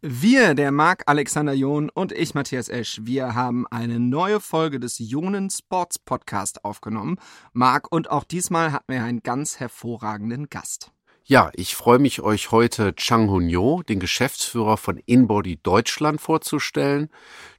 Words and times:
Wir, 0.00 0.54
der 0.54 0.70
Marc 0.70 1.02
Alexander 1.06 1.54
John 1.54 1.90
und 1.90 2.12
ich, 2.12 2.32
Matthias 2.32 2.68
Esch, 2.68 3.00
wir 3.02 3.34
haben 3.34 3.66
eine 3.66 3.98
neue 3.98 4.38
Folge 4.38 4.78
des 4.78 5.00
Jonen 5.00 5.50
Sports 5.50 5.98
Podcast 5.98 6.64
aufgenommen. 6.64 7.16
Marc, 7.52 7.90
und 7.90 8.08
auch 8.08 8.22
diesmal 8.22 8.70
hatten 8.70 8.92
wir 8.92 9.02
einen 9.02 9.24
ganz 9.24 9.58
hervorragenden 9.58 10.50
Gast. 10.50 10.92
Ja, 11.24 11.50
ich 11.56 11.74
freue 11.74 11.98
mich, 11.98 12.20
euch 12.20 12.52
heute 12.52 12.94
Chang 12.94 13.28
Hun-yo, 13.28 13.82
den 13.82 13.98
Geschäftsführer 13.98 14.76
von 14.76 14.98
InBody 14.98 15.58
Deutschland, 15.64 16.20
vorzustellen. 16.20 17.10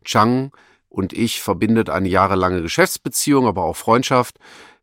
Chang 0.05 0.53
und 0.87 1.11
ich 1.11 1.41
verbindet 1.41 1.89
eine 1.89 2.07
jahrelange 2.07 2.61
Geschäftsbeziehung, 2.61 3.47
aber 3.47 3.65
auch 3.65 3.75
Freundschaft 3.75 4.39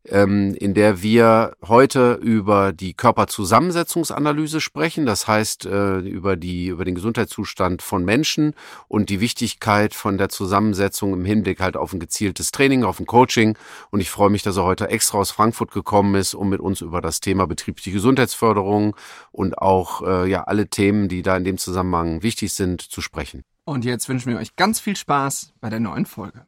in 0.09 0.75
der 0.75 1.02
wir 1.02 1.57
heute 1.66 2.14
über 2.14 2.72
die 2.72 2.95
Körperzusammensetzungsanalyse 2.95 4.61
sprechen, 4.61 5.07
das 5.07 5.27
heißt 5.27 5.66
äh, 5.66 5.98
über 5.98 6.36
die 6.36 6.68
über 6.68 6.84
den 6.84 6.95
Gesundheitszustand 6.95 7.82
von 7.82 8.04
Menschen 8.04 8.54
und 8.89 9.11
die 9.11 9.21
Wichtigkeit 9.21 9.95
von 9.95 10.18
der 10.18 10.29
Zusammensetzung 10.29 11.12
im 11.12 11.25
Hinblick 11.25 11.61
halt 11.61 11.76
auf 11.76 11.93
ein 11.93 12.00
gezieltes 12.00 12.53
Training, 12.53 12.84
auf 12.84 13.00
ein 13.00 13.07
Coaching. 13.07 13.57
Und 13.90 14.00
ich 14.00 14.11
freue 14.11 14.31
mich, 14.31 14.43
dass 14.43 14.57
er 14.57 14.64
heute 14.64 14.89
extra 14.89 15.18
aus 15.18 15.31
Frankfurt 15.31 15.72
gekommen 15.72 16.14
ist, 16.14 16.34
um 16.34 16.48
mit 16.48 16.61
uns 16.61 16.81
über 16.81 17.00
das 17.00 17.20
Thema 17.20 17.46
betriebliche 17.46 17.93
Gesundheitsförderung 17.93 18.96
und 19.32 19.59
auch 19.59 20.03
äh, 20.03 20.31
ja 20.31 20.45
alle 20.45 20.68
Themen, 20.68 21.09
die 21.09 21.23
da 21.23 21.36
in 21.36 21.45
dem 21.45 21.59
Zusammenhang 21.59 22.23
wichtig 22.23 22.53
sind, 22.53 22.81
zu 22.81 23.00
sprechen. 23.00 23.43
Und 23.64 23.84
jetzt 23.84 24.09
wünschen 24.09 24.31
wir 24.31 24.39
euch 24.39 24.54
ganz 24.54 24.79
viel 24.79 24.96
Spaß 24.96 25.54
bei 25.61 25.70
der 25.70 25.81
neuen 25.81 26.07
Folge. 26.07 26.46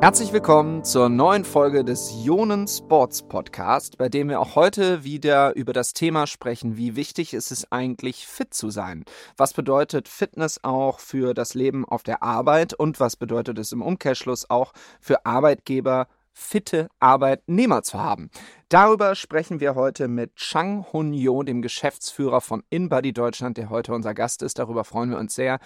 Herzlich 0.00 0.32
willkommen 0.32 0.84
zur 0.84 1.08
neuen 1.08 1.44
Folge 1.44 1.84
des 1.84 2.12
Ionen 2.12 2.68
Sports 2.68 3.20
Podcast, 3.22 3.98
bei 3.98 4.08
dem 4.08 4.28
wir 4.28 4.38
auch 4.38 4.54
heute 4.54 5.02
wieder 5.02 5.56
über 5.56 5.72
das 5.72 5.92
Thema 5.92 6.28
sprechen, 6.28 6.76
wie 6.76 6.94
wichtig 6.94 7.34
ist 7.34 7.50
es 7.50 7.72
eigentlich, 7.72 8.24
fit 8.24 8.54
zu 8.54 8.70
sein. 8.70 9.04
Was 9.36 9.54
bedeutet 9.54 10.06
Fitness 10.06 10.62
auch 10.62 11.00
für 11.00 11.34
das 11.34 11.54
Leben 11.54 11.84
auf 11.84 12.04
der 12.04 12.22
Arbeit 12.22 12.74
und 12.74 13.00
was 13.00 13.16
bedeutet 13.16 13.58
es 13.58 13.72
im 13.72 13.82
Umkehrschluss 13.82 14.48
auch 14.48 14.72
für 15.00 15.26
Arbeitgeber, 15.26 16.06
fitte 16.32 16.88
Arbeitnehmer 17.00 17.82
zu 17.82 17.98
haben. 17.98 18.30
Darüber 18.68 19.16
sprechen 19.16 19.58
wir 19.58 19.74
heute 19.74 20.06
mit 20.06 20.36
Chang 20.36 20.86
Hun-yo, 20.92 21.42
dem 21.42 21.60
Geschäftsführer 21.60 22.40
von 22.40 22.62
InBody 22.70 23.12
Deutschland, 23.12 23.56
der 23.56 23.68
heute 23.68 23.92
unser 23.92 24.14
Gast 24.14 24.42
ist. 24.44 24.60
Darüber 24.60 24.84
freuen 24.84 25.10
wir 25.10 25.18
uns 25.18 25.34
sehr. 25.34 25.58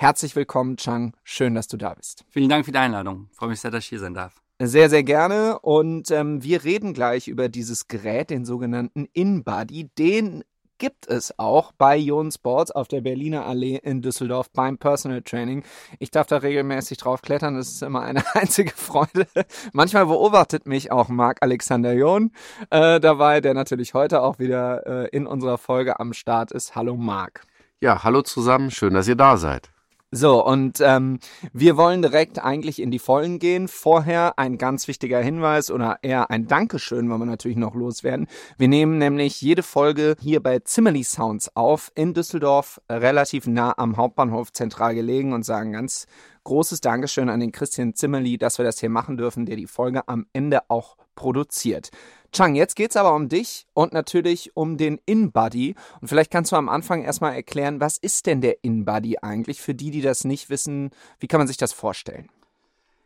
Herzlich 0.00 0.34
willkommen, 0.34 0.78
Chang. 0.78 1.12
Schön, 1.24 1.54
dass 1.54 1.68
du 1.68 1.76
da 1.76 1.92
bist. 1.92 2.24
Vielen 2.30 2.48
Dank 2.48 2.64
für 2.64 2.72
die 2.72 2.78
Einladung. 2.78 3.28
Ich 3.30 3.36
freue 3.36 3.50
mich 3.50 3.60
sehr, 3.60 3.70
dass 3.70 3.84
ich 3.84 3.90
hier 3.90 3.98
sein 3.98 4.14
darf. 4.14 4.40
Sehr, 4.58 4.88
sehr 4.88 5.02
gerne. 5.02 5.58
Und 5.58 6.10
ähm, 6.10 6.42
wir 6.42 6.64
reden 6.64 6.94
gleich 6.94 7.28
über 7.28 7.50
dieses 7.50 7.86
Gerät, 7.86 8.30
den 8.30 8.46
sogenannten 8.46 9.08
InBody. 9.12 9.90
Den 9.98 10.42
gibt 10.78 11.06
es 11.06 11.38
auch 11.38 11.72
bei 11.72 11.98
Ion 11.98 12.32
Sports 12.32 12.70
auf 12.70 12.88
der 12.88 13.02
Berliner 13.02 13.44
Allee 13.44 13.76
in 13.76 14.00
Düsseldorf 14.00 14.50
beim 14.50 14.78
Personal 14.78 15.20
Training. 15.20 15.64
Ich 15.98 16.10
darf 16.10 16.28
da 16.28 16.38
regelmäßig 16.38 16.96
drauf 16.96 17.20
klettern, 17.20 17.56
das 17.56 17.68
ist 17.68 17.82
immer 17.82 18.00
eine 18.00 18.24
einzige 18.34 18.72
Freude. 18.74 19.26
Manchmal 19.74 20.06
beobachtet 20.06 20.66
mich 20.66 20.90
auch 20.90 21.10
Marc 21.10 21.42
Alexander 21.42 21.92
John 21.92 22.32
äh, 22.70 23.00
dabei, 23.00 23.42
der 23.42 23.52
natürlich 23.52 23.92
heute 23.92 24.22
auch 24.22 24.38
wieder 24.38 24.86
äh, 24.86 25.08
in 25.14 25.26
unserer 25.26 25.58
Folge 25.58 26.00
am 26.00 26.14
Start 26.14 26.52
ist. 26.52 26.74
Hallo 26.74 26.96
Marc. 26.96 27.42
Ja, 27.80 28.02
hallo 28.02 28.22
zusammen, 28.22 28.70
schön, 28.70 28.94
dass 28.94 29.06
ihr 29.06 29.16
da 29.16 29.36
seid. 29.36 29.70
So, 30.12 30.44
und 30.44 30.80
ähm, 30.80 31.20
wir 31.52 31.76
wollen 31.76 32.02
direkt 32.02 32.42
eigentlich 32.42 32.82
in 32.82 32.90
die 32.90 32.98
Vollen 32.98 33.38
gehen. 33.38 33.68
Vorher 33.68 34.40
ein 34.40 34.58
ganz 34.58 34.88
wichtiger 34.88 35.20
Hinweis 35.20 35.70
oder 35.70 36.00
eher 36.02 36.30
ein 36.30 36.48
Dankeschön, 36.48 37.08
wollen 37.08 37.20
wir 37.20 37.26
natürlich 37.26 37.56
noch 37.56 37.76
loswerden. 37.76 38.26
Wir 38.58 38.66
nehmen 38.66 38.98
nämlich 38.98 39.40
jede 39.40 39.62
Folge 39.62 40.16
hier 40.20 40.42
bei 40.42 40.58
Zimmerly 40.58 41.04
Sounds 41.04 41.54
auf, 41.54 41.92
in 41.94 42.12
Düsseldorf, 42.12 42.80
relativ 42.90 43.46
nah 43.46 43.72
am 43.78 43.96
Hauptbahnhof 43.96 44.52
zentral 44.52 44.96
gelegen 44.96 45.32
und 45.32 45.44
sagen 45.44 45.74
ganz 45.74 46.08
großes 46.42 46.80
Dankeschön 46.80 47.28
an 47.28 47.38
den 47.38 47.52
Christian 47.52 47.94
Zimmerli, 47.94 48.36
dass 48.36 48.58
wir 48.58 48.64
das 48.64 48.80
hier 48.80 48.90
machen 48.90 49.16
dürfen, 49.16 49.46
der 49.46 49.54
die 49.54 49.68
Folge 49.68 50.08
am 50.08 50.26
Ende 50.32 50.68
auch 50.68 50.96
produziert. 51.14 51.90
Chang, 52.32 52.54
jetzt 52.54 52.76
geht's 52.76 52.96
aber 52.96 53.14
um 53.14 53.28
dich 53.28 53.66
und 53.74 53.92
natürlich 53.92 54.56
um 54.56 54.76
den 54.76 55.00
InBody. 55.04 55.74
Und 56.00 56.08
vielleicht 56.08 56.30
kannst 56.30 56.52
du 56.52 56.56
am 56.56 56.68
Anfang 56.68 57.02
erstmal 57.02 57.34
erklären, 57.34 57.80
was 57.80 57.98
ist 57.98 58.26
denn 58.26 58.40
der 58.40 58.62
InBody 58.62 59.18
eigentlich? 59.20 59.60
Für 59.60 59.74
die, 59.74 59.90
die 59.90 60.00
das 60.00 60.24
nicht 60.24 60.48
wissen, 60.48 60.90
wie 61.18 61.26
kann 61.26 61.40
man 61.40 61.48
sich 61.48 61.56
das 61.56 61.72
vorstellen? 61.72 62.28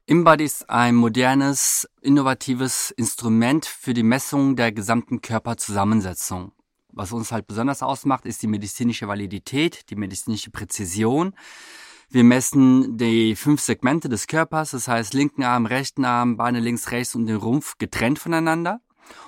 InBody 0.04 0.44
ist 0.44 0.68
ein 0.68 0.94
modernes, 0.94 1.88
innovatives 2.02 2.90
Instrument 2.90 3.64
für 3.64 3.94
die 3.94 4.02
Messung 4.02 4.56
der 4.56 4.72
gesamten 4.72 5.22
Körperzusammensetzung. 5.22 6.52
Was 6.92 7.10
uns 7.10 7.32
halt 7.32 7.46
besonders 7.46 7.82
ausmacht, 7.82 8.26
ist 8.26 8.42
die 8.42 8.46
medizinische 8.46 9.08
Validität, 9.08 9.88
die 9.88 9.96
medizinische 9.96 10.50
Präzision. 10.50 11.34
Wir 12.10 12.24
messen 12.24 12.98
die 12.98 13.34
fünf 13.34 13.62
Segmente 13.62 14.10
des 14.10 14.26
Körpers, 14.26 14.72
das 14.72 14.86
heißt 14.86 15.14
linken 15.14 15.42
Arm, 15.42 15.64
rechten 15.64 16.04
Arm, 16.04 16.36
Beine 16.36 16.60
links, 16.60 16.90
rechts 16.90 17.14
und 17.14 17.24
den 17.24 17.36
Rumpf 17.36 17.78
getrennt 17.78 18.18
voneinander 18.18 18.82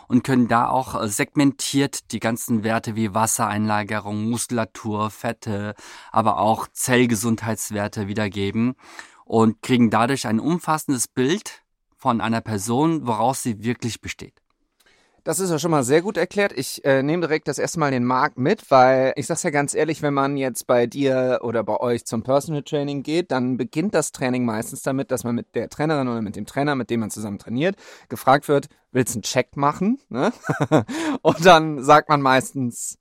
und 0.09 0.25
können 0.25 0.49
da 0.49 0.69
auch 0.69 1.01
äh, 1.01 1.09
segmentiert 1.09 2.13
die 2.13 2.21
ganzen 2.21 2.65
Werte 2.65 2.97
wie 2.97 3.15
Wassereinlagerung, 3.15 4.31
Muskulatur, 4.31 5.11
Fette, 5.11 5.75
aber 6.13 6.39
auch 6.39 6.69
Zellgesundheitswerte 6.73 8.09
wiedergeben 8.09 8.75
und 9.25 9.63
kriegen 9.63 9.91
dadurch 9.91 10.27
ein 10.27 10.41
umfassendes 10.41 11.09
Bild 11.09 11.63
von 11.97 12.21
einer 12.21 12.41
Person, 12.41 13.07
woraus 13.07 13.43
sie 13.43 13.65
wirklich 13.65 14.01
besteht. 14.01 14.41
Das 15.27 15.41
ist 15.41 15.51
ja 15.51 15.59
schon 15.59 15.73
mal 15.73 15.83
sehr 15.83 16.03
gut 16.03 16.17
erklärt. 16.17 16.53
Ich 16.55 16.85
äh, 16.85 17.03
nehme 17.03 17.23
direkt 17.23 17.49
das 17.49 17.59
erste 17.59 17.81
Mal 17.81 17.91
den 17.91 18.05
Markt 18.05 18.39
mit, 18.39 18.71
weil 18.71 19.13
ich 19.17 19.27
sag's 19.27 19.43
ja 19.43 19.51
ganz 19.51 19.75
ehrlich, 19.75 20.01
wenn 20.01 20.15
man 20.15 20.37
jetzt 20.37 20.69
bei 20.69 20.87
dir 20.87 21.41
oder 21.43 21.65
bei 21.65 21.81
euch 21.81 22.05
zum 22.07 22.23
Personal 22.23 22.63
Training 22.63 23.03
geht, 23.03 23.33
dann 23.33 23.57
beginnt 23.57 23.93
das 23.97 24.13
Training 24.13 24.45
meistens 24.45 24.83
damit, 24.83 25.11
dass 25.11 25.25
man 25.25 25.35
mit 25.35 25.57
der 25.57 25.69
Trainerin 25.69 26.07
oder 26.07 26.23
mit 26.23 26.37
dem 26.37 26.47
Trainer, 26.47 26.77
mit 26.77 26.91
dem 26.91 27.01
man 27.01 27.11
zusammen 27.11 27.41
trainiert, 27.41 27.75
gefragt 28.09 28.47
wird, 28.47 28.69
willst 28.93 29.15
du 29.15 29.17
einen 29.17 29.23
Check 29.25 29.57
machen? 29.57 29.99
Ne? 30.11 30.33
Und 31.23 31.45
dann 31.45 31.83
sagt 31.83 32.09
man 32.09 32.23
meistens, 32.23 32.97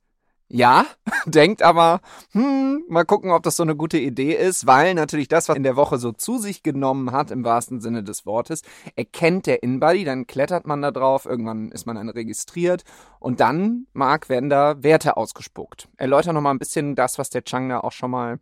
ja, 0.48 0.86
denkt 1.26 1.62
aber, 1.62 2.00
hm, 2.32 2.84
mal 2.88 3.04
gucken, 3.04 3.30
ob 3.32 3.42
das 3.42 3.56
so 3.56 3.62
eine 3.62 3.74
gute 3.74 3.98
Idee 3.98 4.34
ist, 4.34 4.66
weil 4.66 4.94
natürlich 4.94 5.28
das, 5.28 5.48
was 5.48 5.56
in 5.56 5.62
der 5.62 5.76
Woche 5.76 5.98
so 5.98 6.12
zu 6.12 6.38
sich 6.38 6.62
genommen 6.62 7.12
hat, 7.12 7.30
im 7.30 7.44
wahrsten 7.44 7.80
Sinne 7.80 8.04
des 8.04 8.26
Wortes, 8.26 8.62
erkennt 8.94 9.46
der 9.46 9.62
InBody, 9.62 10.04
dann 10.04 10.26
klettert 10.26 10.66
man 10.66 10.82
da 10.82 10.90
drauf, 10.90 11.26
irgendwann 11.26 11.70
ist 11.72 11.86
man 11.86 11.96
dann 11.96 12.08
registriert 12.08 12.84
und 13.18 13.40
dann, 13.40 13.86
Marc, 13.92 14.28
werden 14.28 14.48
da 14.48 14.82
Werte 14.82 15.16
ausgespuckt. 15.16 15.88
Erläuter 15.96 16.32
nochmal 16.32 16.54
ein 16.54 16.60
bisschen 16.60 16.94
das, 16.94 17.18
was 17.18 17.30
der 17.30 17.44
Chang 17.44 17.68
da 17.68 17.80
auch 17.80 17.92
schon 17.92 18.10
mal, 18.10 18.38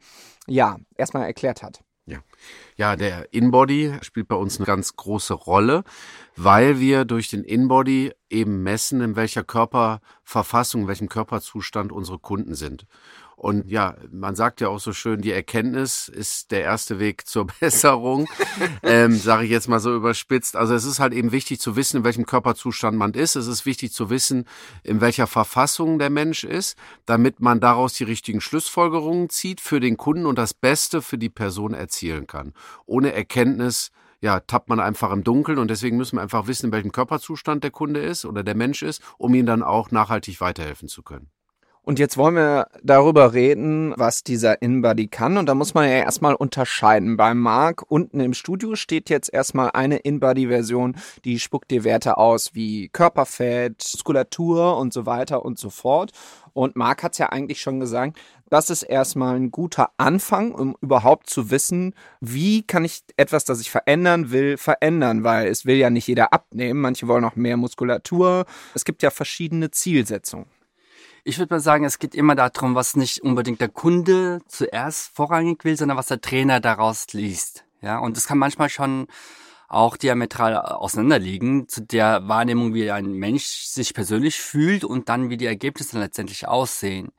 ja, 0.47 0.77
erstmal 0.97 1.25
erklärt 1.25 1.63
hat. 1.63 1.81
Ja. 2.07 2.19
ja, 2.77 2.97
der 2.97 3.33
Inbody 3.33 3.95
spielt 4.03 4.29
bei 4.29 4.37
uns 4.37 4.59
eine 4.59 4.67
ganz 4.67 4.95
große 4.95 5.33
Rolle, 5.33 5.85
weil 6.37 6.79
wir 6.79 7.07
durch 7.07 7.31
den 7.31 7.45
Inbody 7.45 8.13
eben 8.29 8.63
messen, 8.63 9.01
in 9.01 9.17
welcher 9.17 9.43
Körperverfassung, 9.43 10.83
in 10.83 10.89
welchem 10.89 11.09
Körperzustand 11.09 11.93
unsere 11.93 12.19
Kunden 12.19 12.55
sind. 12.55 12.87
Und 13.37 13.71
ja, 13.71 13.97
man 14.11 14.37
sagt 14.37 14.61
ja 14.61 14.69
auch 14.69 14.81
so 14.81 14.93
schön, 14.93 15.21
die 15.21 15.33
Erkenntnis 15.33 16.09
ist 16.09 16.50
der 16.50 16.62
erste 16.62 16.99
Weg 16.99 17.27
zur 17.27 17.47
Besserung, 17.61 18.28
ähm, 18.83 19.17
sage 19.17 19.45
ich 19.45 19.50
jetzt 19.50 19.69
mal 19.69 19.81
so 19.81 19.95
überspitzt. 19.95 20.56
Also 20.56 20.75
es 20.75 20.84
ist 20.84 21.00
halt 21.00 21.12
eben 21.12 21.33
wichtig 21.33 21.61
zu 21.61 21.77
wissen, 21.77 21.99
in 21.99 22.05
welchem 22.05 22.27
Körperzustand 22.27 22.97
man 22.97 23.12
ist. 23.12 23.37
Es 23.37 23.47
ist 23.47 23.67
wichtig 23.67 23.93
zu 23.93 24.11
wissen, 24.11 24.47
in 24.83 25.00
welcher 25.00 25.27
Verfassung 25.27 25.99
der 25.99 26.11
Mensch 26.11 26.44
ist, 26.44 26.78
damit 27.06 27.41
man 27.41 27.61
daraus 27.61 27.94
die 27.94 28.05
richtigen 28.05 28.41
Schlussfolgerungen 28.41 29.28
zieht 29.31 29.61
für 29.61 29.81
den 29.81 29.97
Kunden 29.97 30.27
und 30.27 30.39
das 30.39 30.55
Beste 30.55 31.03
für 31.03 31.19
die 31.19 31.31
Person 31.31 31.75
erzielen 31.75 32.27
kann. 32.27 32.55
Ohne 32.87 33.12
Erkenntnis 33.12 33.91
ja, 34.25 34.41
tappt 34.41 34.71
man 34.71 34.81
einfach 34.81 35.11
im 35.11 35.23
Dunkeln 35.23 35.59
und 35.59 35.69
deswegen 35.69 35.99
müssen 35.99 36.17
wir 36.17 36.23
einfach 36.23 36.47
wissen, 36.47 36.67
in 36.67 36.73
welchem 36.73 36.93
Körperzustand 36.93 37.62
der 37.62 37.70
Kunde 37.70 38.00
ist 38.00 38.25
oder 38.25 38.43
der 38.43 38.55
Mensch 38.55 38.82
ist, 38.82 39.03
um 39.19 39.35
ihm 39.35 39.44
dann 39.44 39.62
auch 39.62 39.91
nachhaltig 39.91 40.41
weiterhelfen 40.41 40.88
zu 40.88 41.03
können. 41.03 41.29
Und 41.85 41.99
jetzt 41.99 42.17
wollen 42.17 42.37
wir 42.37 42.69
darüber 42.83 43.35
reden, 43.35 43.93
was 43.99 44.25
dieser 44.25 44.63
InBody 44.63 45.09
kann. 45.09 45.37
Und 45.37 45.47
da 45.47 45.55
muss 45.55 45.75
man 45.75 45.85
ja 45.85 45.97
erstmal 45.97 46.35
unterscheiden. 46.35 47.19
Beim 47.19 47.39
Mark 47.39 47.85
unten 47.89 48.21
im 48.21 48.33
Studio 48.33 48.75
steht 48.75 49.11
jetzt 49.11 49.33
erstmal 49.33 49.71
eine 49.75 49.99
InBody-Version, 49.99 50.97
die 51.27 51.39
spuckt 51.39 51.71
dir 51.71 51.85
Werte 51.85 52.17
aus 52.17 52.55
wie 52.55 52.89
Körperfett, 52.89 53.85
Muskulatur 53.93 54.79
und 54.79 54.95
so 54.95 55.05
weiter 55.05 55.45
und 55.45 55.59
so 55.59 55.69
fort. 55.69 56.13
Und 56.55 56.75
Mark 56.75 57.03
hat 57.03 57.13
es 57.13 57.19
ja 57.19 57.29
eigentlich 57.31 57.61
schon 57.61 57.81
gesagt, 57.81 58.19
das 58.49 58.71
ist 58.71 58.85
erstmal 58.85 59.37
ein 59.37 59.51
guter 59.51 59.91
Anfang, 59.99 60.53
um 60.53 60.77
überhaupt 60.81 61.29
zu 61.29 61.51
wissen, 61.51 61.95
wie 62.21 62.63
kann 62.63 62.85
ich 62.85 63.03
etwas, 63.17 63.45
das 63.45 63.61
ich 63.61 63.71
verändern 63.71 64.31
will, 64.31 64.57
verändern, 64.57 65.25
weil 65.25 65.49
es 65.49 65.67
will 65.67 65.77
ja 65.77 65.91
nicht 65.91 66.07
jeder 66.07 66.33
abnehmen. 66.33 66.81
Manche 66.81 67.09
wollen 67.09 67.25
auch 67.25 67.37
mehr 67.37 67.57
Muskulatur. 67.57 68.47
Es 68.75 68.85
gibt 68.85 69.03
ja 69.03 69.11
verschiedene 69.11 69.71
Zielsetzungen. 69.71 70.47
Ich 71.26 71.38
würde 71.38 71.55
mal 71.55 71.61
sagen, 71.61 71.87
es 71.87 71.99
geht 71.99 72.15
immer 72.15 72.35
darum, 72.35 72.75
was 72.75 72.97
nicht 72.97 73.23
unbedingt 73.23 73.62
der 73.62 73.71
Kunde 73.71 74.43
zuerst 74.47 75.17
vorrangig 75.17 75.65
will, 75.65 75.75
sondern 75.75 75.97
was 75.97 76.09
der 76.09 76.21
Trainer 76.21 76.61
daraus 76.61 77.15
liest. 77.15 77.65
Ja, 77.81 77.99
und 77.99 78.19
das 78.19 78.26
kann 78.26 78.37
manchmal 78.37 78.69
schon 78.69 79.06
auch 79.67 79.97
diametral 79.97 80.55
auseinanderliegen 80.55 81.67
zu 81.67 81.81
der 81.81 82.29
Wahrnehmung, 82.29 82.75
wie 82.75 82.91
ein 82.91 83.12
Mensch 83.12 83.47
sich 83.47 83.94
persönlich 83.94 84.38
fühlt 84.38 84.85
und 84.85 85.09
dann 85.09 85.31
wie 85.31 85.38
die 85.38 85.47
Ergebnisse 85.47 85.99
letztendlich 85.99 86.47
aussehen. 86.47 87.11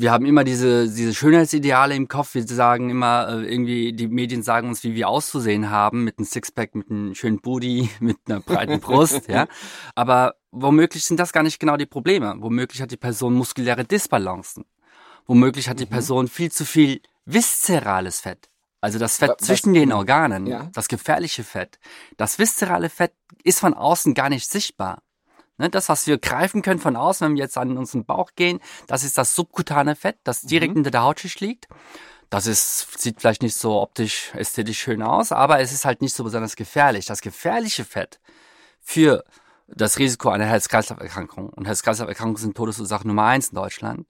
Wir 0.00 0.12
haben 0.12 0.24
immer 0.24 0.44
diese, 0.44 0.88
diese 0.88 1.12
Schönheitsideale 1.12 1.94
im 1.94 2.08
Kopf. 2.08 2.32
Wir 2.32 2.46
sagen 2.46 2.88
immer, 2.88 3.28
äh, 3.28 3.52
irgendwie, 3.52 3.92
die 3.92 4.08
Medien 4.08 4.42
sagen 4.42 4.68
uns, 4.68 4.82
wie 4.82 4.94
wir 4.94 5.10
auszusehen 5.10 5.68
haben, 5.68 6.04
mit 6.04 6.16
einem 6.16 6.24
Sixpack, 6.24 6.74
mit 6.74 6.90
einem 6.90 7.14
schönen 7.14 7.38
Booty, 7.38 7.90
mit 8.00 8.16
einer 8.26 8.40
breiten 8.40 8.80
Brust, 8.80 9.28
ja. 9.28 9.46
Aber 9.94 10.36
womöglich 10.52 11.04
sind 11.04 11.20
das 11.20 11.34
gar 11.34 11.42
nicht 11.42 11.60
genau 11.60 11.76
die 11.76 11.84
Probleme. 11.84 12.34
Womöglich 12.38 12.80
hat 12.80 12.92
die 12.92 12.96
Person 12.96 13.34
muskuläre 13.34 13.84
Disbalancen. 13.84 14.64
Womöglich 15.26 15.68
hat 15.68 15.80
die 15.80 15.84
mhm. 15.84 15.90
Person 15.90 16.28
viel 16.28 16.50
zu 16.50 16.64
viel 16.64 17.02
viszerales 17.26 18.20
Fett. 18.20 18.48
Also 18.80 18.98
das 18.98 19.18
Fett 19.18 19.34
Was, 19.38 19.46
zwischen 19.46 19.74
den 19.74 19.92
Organen, 19.92 20.46
ja. 20.46 20.70
das 20.72 20.88
gefährliche 20.88 21.44
Fett. 21.44 21.78
Das 22.16 22.38
viszerale 22.38 22.88
Fett 22.88 23.12
ist 23.44 23.60
von 23.60 23.74
außen 23.74 24.14
gar 24.14 24.30
nicht 24.30 24.50
sichtbar. 24.50 25.02
Ne, 25.60 25.68
das, 25.68 25.90
was 25.90 26.06
wir 26.06 26.16
greifen 26.16 26.62
können 26.62 26.80
von 26.80 26.96
außen, 26.96 27.26
wenn 27.26 27.34
wir 27.36 27.42
jetzt 27.42 27.58
an 27.58 27.76
unseren 27.76 28.06
Bauch 28.06 28.30
gehen, 28.34 28.60
das 28.86 29.04
ist 29.04 29.18
das 29.18 29.34
subkutane 29.34 29.94
Fett, 29.94 30.16
das 30.24 30.40
direkt 30.40 30.70
mhm. 30.70 30.76
hinter 30.76 30.90
der 30.90 31.02
Hautschicht 31.02 31.38
liegt. 31.40 31.68
Das 32.30 32.46
ist, 32.46 32.98
sieht 32.98 33.20
vielleicht 33.20 33.42
nicht 33.42 33.54
so 33.54 33.78
optisch, 33.78 34.32
ästhetisch 34.34 34.78
schön 34.78 35.02
aus, 35.02 35.32
aber 35.32 35.60
es 35.60 35.72
ist 35.72 35.84
halt 35.84 36.00
nicht 36.00 36.14
so 36.14 36.24
besonders 36.24 36.56
gefährlich. 36.56 37.04
Das 37.04 37.20
gefährliche 37.20 37.84
Fett 37.84 38.20
für 38.80 39.22
das 39.68 39.98
Risiko 39.98 40.30
einer 40.30 40.46
Herz-Kreislauf-Erkrankung, 40.46 41.50
und 41.50 41.66
Herz-Kreislauf-Erkrankungen 41.66 42.38
sind 42.38 42.56
Todesursache 42.56 43.06
Nummer 43.06 43.26
eins 43.26 43.48
in 43.48 43.56
Deutschland, 43.56 44.06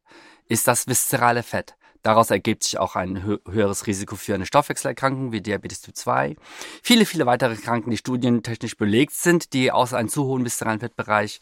ist 0.47 0.69
das 0.69 0.87
viszerale 0.87 1.43
Fett. 1.43 1.75
Daraus 2.03 2.31
ergibt 2.31 2.65
sich 2.65 2.79
auch 2.79 2.97
ein 2.97 3.23
höheres 3.25 3.87
Risiko 3.87 4.17
für 4.17 4.35
eine 4.35 4.47
Stoffwechselerkrankung 4.47 5.33
wie 5.33 5.41
Diabetes 5.41 5.83
Typ 5.83 5.97
2. 5.97 6.37
Viele, 6.83 7.05
viele 7.05 7.27
weitere 7.27 7.57
Kranken, 7.57 7.91
die 7.91 7.99
studientechnisch 7.99 8.77
belegt 8.77 9.13
sind, 9.13 9.53
die 9.53 9.71
aus 9.71 9.93
einem 9.93 10.09
zu 10.09 10.25
hohen 10.25 10.45
viszeralen 10.45 10.81
Fettbereich 10.81 11.41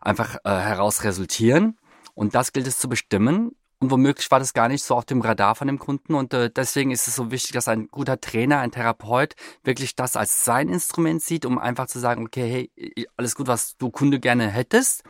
einfach 0.00 0.36
äh, 0.44 0.50
heraus 0.50 1.04
resultieren. 1.04 1.78
Und 2.14 2.34
das 2.34 2.52
gilt 2.52 2.66
es 2.66 2.78
zu 2.78 2.88
bestimmen. 2.88 3.52
Und 3.78 3.90
womöglich 3.90 4.30
war 4.30 4.38
das 4.38 4.54
gar 4.54 4.68
nicht 4.68 4.82
so 4.82 4.94
auf 4.94 5.04
dem 5.04 5.20
Radar 5.20 5.54
von 5.54 5.66
dem 5.66 5.78
Kunden. 5.78 6.14
Und 6.14 6.32
äh, 6.32 6.50
deswegen 6.50 6.90
ist 6.90 7.06
es 7.06 7.14
so 7.14 7.30
wichtig, 7.30 7.52
dass 7.52 7.68
ein 7.68 7.88
guter 7.88 8.20
Trainer, 8.20 8.60
ein 8.60 8.72
Therapeut 8.72 9.34
wirklich 9.62 9.94
das 9.94 10.16
als 10.16 10.44
sein 10.44 10.68
Instrument 10.68 11.22
sieht, 11.22 11.44
um 11.44 11.58
einfach 11.58 11.86
zu 11.86 11.98
sagen, 11.98 12.24
okay, 12.24 12.70
hey, 12.74 13.06
alles 13.16 13.34
gut, 13.34 13.48
was 13.48 13.76
du 13.76 13.90
Kunde 13.90 14.18
gerne 14.18 14.48
hättest, 14.48 15.04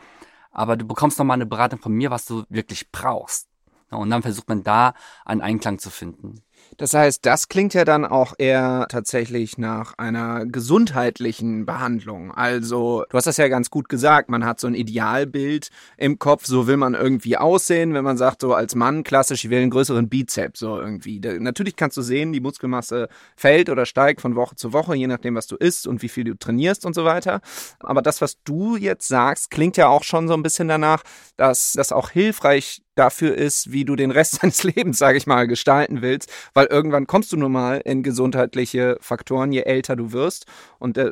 aber 0.51 0.75
du 0.75 0.85
bekommst 0.85 1.17
nochmal 1.17 1.35
eine 1.35 1.45
Beratung 1.45 1.79
von 1.79 1.93
mir, 1.93 2.11
was 2.11 2.25
du 2.25 2.43
wirklich 2.49 2.91
brauchst. 2.91 3.47
Und 3.89 4.09
dann 4.09 4.21
versucht 4.21 4.49
man 4.49 4.63
da 4.63 4.93
einen 5.25 5.41
Einklang 5.41 5.79
zu 5.79 5.89
finden. 5.89 6.41
Das 6.77 6.93
heißt, 6.93 7.25
das 7.25 7.47
klingt 7.47 7.73
ja 7.73 7.85
dann 7.85 8.05
auch 8.05 8.33
eher 8.37 8.87
tatsächlich 8.89 9.57
nach 9.57 9.97
einer 9.97 10.45
gesundheitlichen 10.45 11.65
Behandlung. 11.65 12.31
Also, 12.31 13.05
du 13.09 13.17
hast 13.17 13.25
das 13.25 13.37
ja 13.37 13.47
ganz 13.47 13.69
gut 13.69 13.89
gesagt, 13.89 14.29
man 14.29 14.45
hat 14.45 14.59
so 14.59 14.67
ein 14.67 14.75
Idealbild 14.75 15.69
im 15.97 16.19
Kopf, 16.19 16.45
so 16.45 16.67
will 16.67 16.77
man 16.77 16.93
irgendwie 16.93 17.37
aussehen, 17.37 17.93
wenn 17.93 18.03
man 18.03 18.17
sagt, 18.17 18.41
so 18.41 18.53
als 18.53 18.75
Mann 18.75 19.03
klassisch, 19.03 19.45
ich 19.45 19.49
will 19.49 19.61
einen 19.61 19.71
größeren 19.71 20.09
Bizeps, 20.09 20.59
so 20.59 20.79
irgendwie. 20.79 21.19
natürlich 21.19 21.75
kannst 21.75 21.97
du 21.97 22.01
sehen, 22.01 22.33
die 22.33 22.41
Muskelmasse 22.41 23.07
fällt 23.35 23.69
oder 23.69 23.85
steigt 23.85 24.21
von 24.21 24.35
Woche 24.35 24.55
zu 24.55 24.73
Woche, 24.73 24.95
je 24.95 25.07
nachdem, 25.07 25.35
was 25.35 25.47
du 25.47 25.55
isst 25.55 25.87
und 25.87 26.01
wie 26.01 26.09
viel 26.09 26.25
du 26.25 26.37
trainierst 26.37 26.85
und 26.85 26.93
so 26.93 27.05
weiter. 27.05 27.41
Aber 27.79 28.01
das, 28.01 28.21
was 28.21 28.41
du 28.43 28.75
jetzt 28.75 29.07
sagst, 29.07 29.51
klingt 29.51 29.77
ja 29.77 29.87
auch 29.87 30.03
schon 30.03 30.27
so 30.27 30.33
ein 30.33 30.43
bisschen 30.43 30.67
danach, 30.67 31.03
dass 31.37 31.73
das 31.73 31.91
auch 31.91 32.09
hilfreich 32.09 32.81
dafür 32.97 33.35
ist, 33.35 33.71
wie 33.71 33.85
du 33.85 33.95
den 33.95 34.11
Rest 34.11 34.41
deines 34.43 34.63
Lebens, 34.63 34.97
sage 34.97 35.17
ich 35.17 35.27
mal, 35.27 35.47
gestalten 35.47 36.01
willst, 36.01 36.31
weil 36.53 36.67
irgendwann 36.67 37.07
kommst 37.07 37.31
du 37.31 37.37
nun 37.37 37.51
mal 37.51 37.81
in 37.83 38.03
gesundheitliche 38.03 38.97
Faktoren, 39.01 39.51
je 39.51 39.61
älter 39.61 39.95
du 39.95 40.11
wirst 40.11 40.45
und 40.79 40.97
äh, 40.97 41.11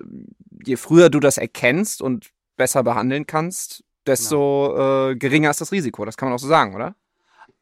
je 0.66 0.78
früher 0.78 1.10
du 1.10 1.20
das 1.20 1.38
erkennst 1.38 2.02
und 2.02 2.32
besser 2.58 2.84
behandeln 2.84 3.28
kannst, 3.28 3.84
desto 4.06 4.70
genau. 4.70 5.10
äh, 5.10 5.16
geringer 5.16 5.50
ist 5.50 5.62
das 5.62 5.72
Risiko. 5.72 6.06
Das 6.06 6.18
kann 6.18 6.30
man 6.30 6.36
auch 6.36 6.42
so 6.42 6.48
sagen, 6.48 6.76
oder? 6.76 6.96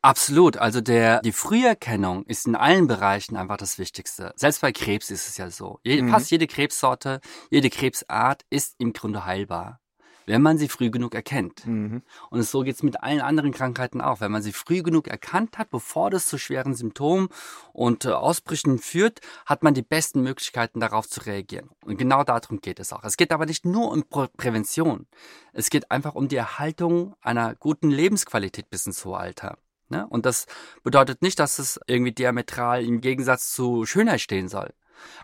Absolut. 0.01 0.57
Also 0.57 0.81
der, 0.81 1.21
die 1.21 1.31
Früherkennung 1.31 2.25
ist 2.25 2.45
in 2.45 2.55
allen 2.55 2.87
Bereichen 2.87 3.37
einfach 3.37 3.55
das 3.55 3.79
Wichtigste. 3.79 4.33
Selbst 4.35 4.59
bei 4.59 4.73
Krebs 4.73 5.09
ist 5.09 5.29
es 5.29 5.37
ja 5.37 5.49
so. 5.49 5.79
Jede, 5.83 6.03
mhm. 6.03 6.09
Fast 6.09 6.29
jede 6.29 6.45
Krebssorte, 6.45 7.21
jede 7.49 7.69
Krebsart 7.69 8.43
ist 8.49 8.75
im 8.79 8.91
Grunde 8.91 9.25
heilbar 9.25 9.79
wenn 10.25 10.41
man 10.41 10.57
sie 10.57 10.67
früh 10.67 10.89
genug 10.89 11.15
erkennt. 11.15 11.65
Mhm. 11.65 12.01
Und 12.29 12.43
so 12.43 12.61
geht 12.61 12.75
es 12.75 12.83
mit 12.83 13.01
allen 13.01 13.21
anderen 13.21 13.51
Krankheiten 13.51 14.01
auch. 14.01 14.21
Wenn 14.21 14.31
man 14.31 14.41
sie 14.41 14.53
früh 14.53 14.81
genug 14.81 15.07
erkannt 15.07 15.57
hat, 15.57 15.69
bevor 15.69 16.09
das 16.09 16.27
zu 16.27 16.37
schweren 16.37 16.75
Symptomen 16.75 17.29
und 17.71 18.05
äh, 18.05 18.09
Ausbrüchen 18.09 18.79
führt, 18.79 19.21
hat 19.45 19.63
man 19.63 19.73
die 19.73 19.81
besten 19.81 20.21
Möglichkeiten 20.21 20.79
darauf 20.79 21.07
zu 21.07 21.21
reagieren. 21.21 21.69
Und 21.85 21.97
genau 21.97 22.23
darum 22.23 22.61
geht 22.61 22.79
es 22.79 22.93
auch. 22.93 23.03
Es 23.03 23.17
geht 23.17 23.31
aber 23.31 23.45
nicht 23.45 23.65
nur 23.65 23.91
um 23.91 24.03
Prä 24.03 24.27
Prävention. 24.35 25.07
Es 25.51 25.69
geht 25.69 25.91
einfach 25.91 26.15
um 26.15 26.27
die 26.27 26.35
Erhaltung 26.35 27.15
einer 27.21 27.55
guten 27.55 27.91
Lebensqualität 27.91 28.69
bis 28.69 28.85
ins 28.85 29.03
hohe 29.05 29.17
Alter. 29.17 29.57
Ne? 29.89 30.07
Und 30.07 30.25
das 30.25 30.47
bedeutet 30.83 31.21
nicht, 31.21 31.39
dass 31.39 31.59
es 31.59 31.79
irgendwie 31.87 32.11
diametral 32.11 32.83
im 32.83 33.01
Gegensatz 33.01 33.53
zu 33.53 33.85
Schönheit 33.85 34.21
stehen 34.21 34.49
soll. 34.49 34.73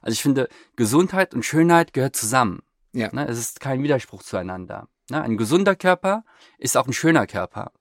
Also 0.01 0.13
ich 0.13 0.21
finde, 0.21 0.49
Gesundheit 0.75 1.33
und 1.33 1.43
Schönheit 1.43 1.93
gehört 1.93 2.15
zusammen. 2.15 2.61
Ja. 2.93 3.09
Ne, 3.13 3.27
es 3.27 3.37
ist 3.37 3.59
kein 3.59 3.83
Widerspruch 3.83 4.23
zueinander. 4.23 4.87
Ne, 5.09 5.21
ein 5.21 5.37
gesunder 5.37 5.75
Körper 5.75 6.23
ist 6.57 6.77
auch 6.77 6.87
ein 6.87 6.93
schöner 6.93 7.27
Körper. 7.27 7.71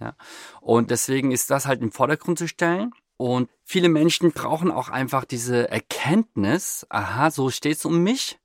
Ja. 0.00 0.14
Und 0.60 0.90
deswegen 0.90 1.30
ist 1.30 1.50
das 1.50 1.66
halt 1.66 1.80
im 1.80 1.92
Vordergrund 1.92 2.38
zu 2.38 2.48
stellen. 2.48 2.92
Und 3.16 3.48
viele 3.62 3.88
Menschen 3.88 4.32
brauchen 4.32 4.70
auch 4.70 4.88
einfach 4.88 5.24
diese 5.24 5.70
Erkenntnis, 5.70 6.86
aha, 6.88 7.30
so 7.30 7.50
steht 7.50 7.76
es 7.76 7.84
um 7.84 8.02
mich 8.02 8.40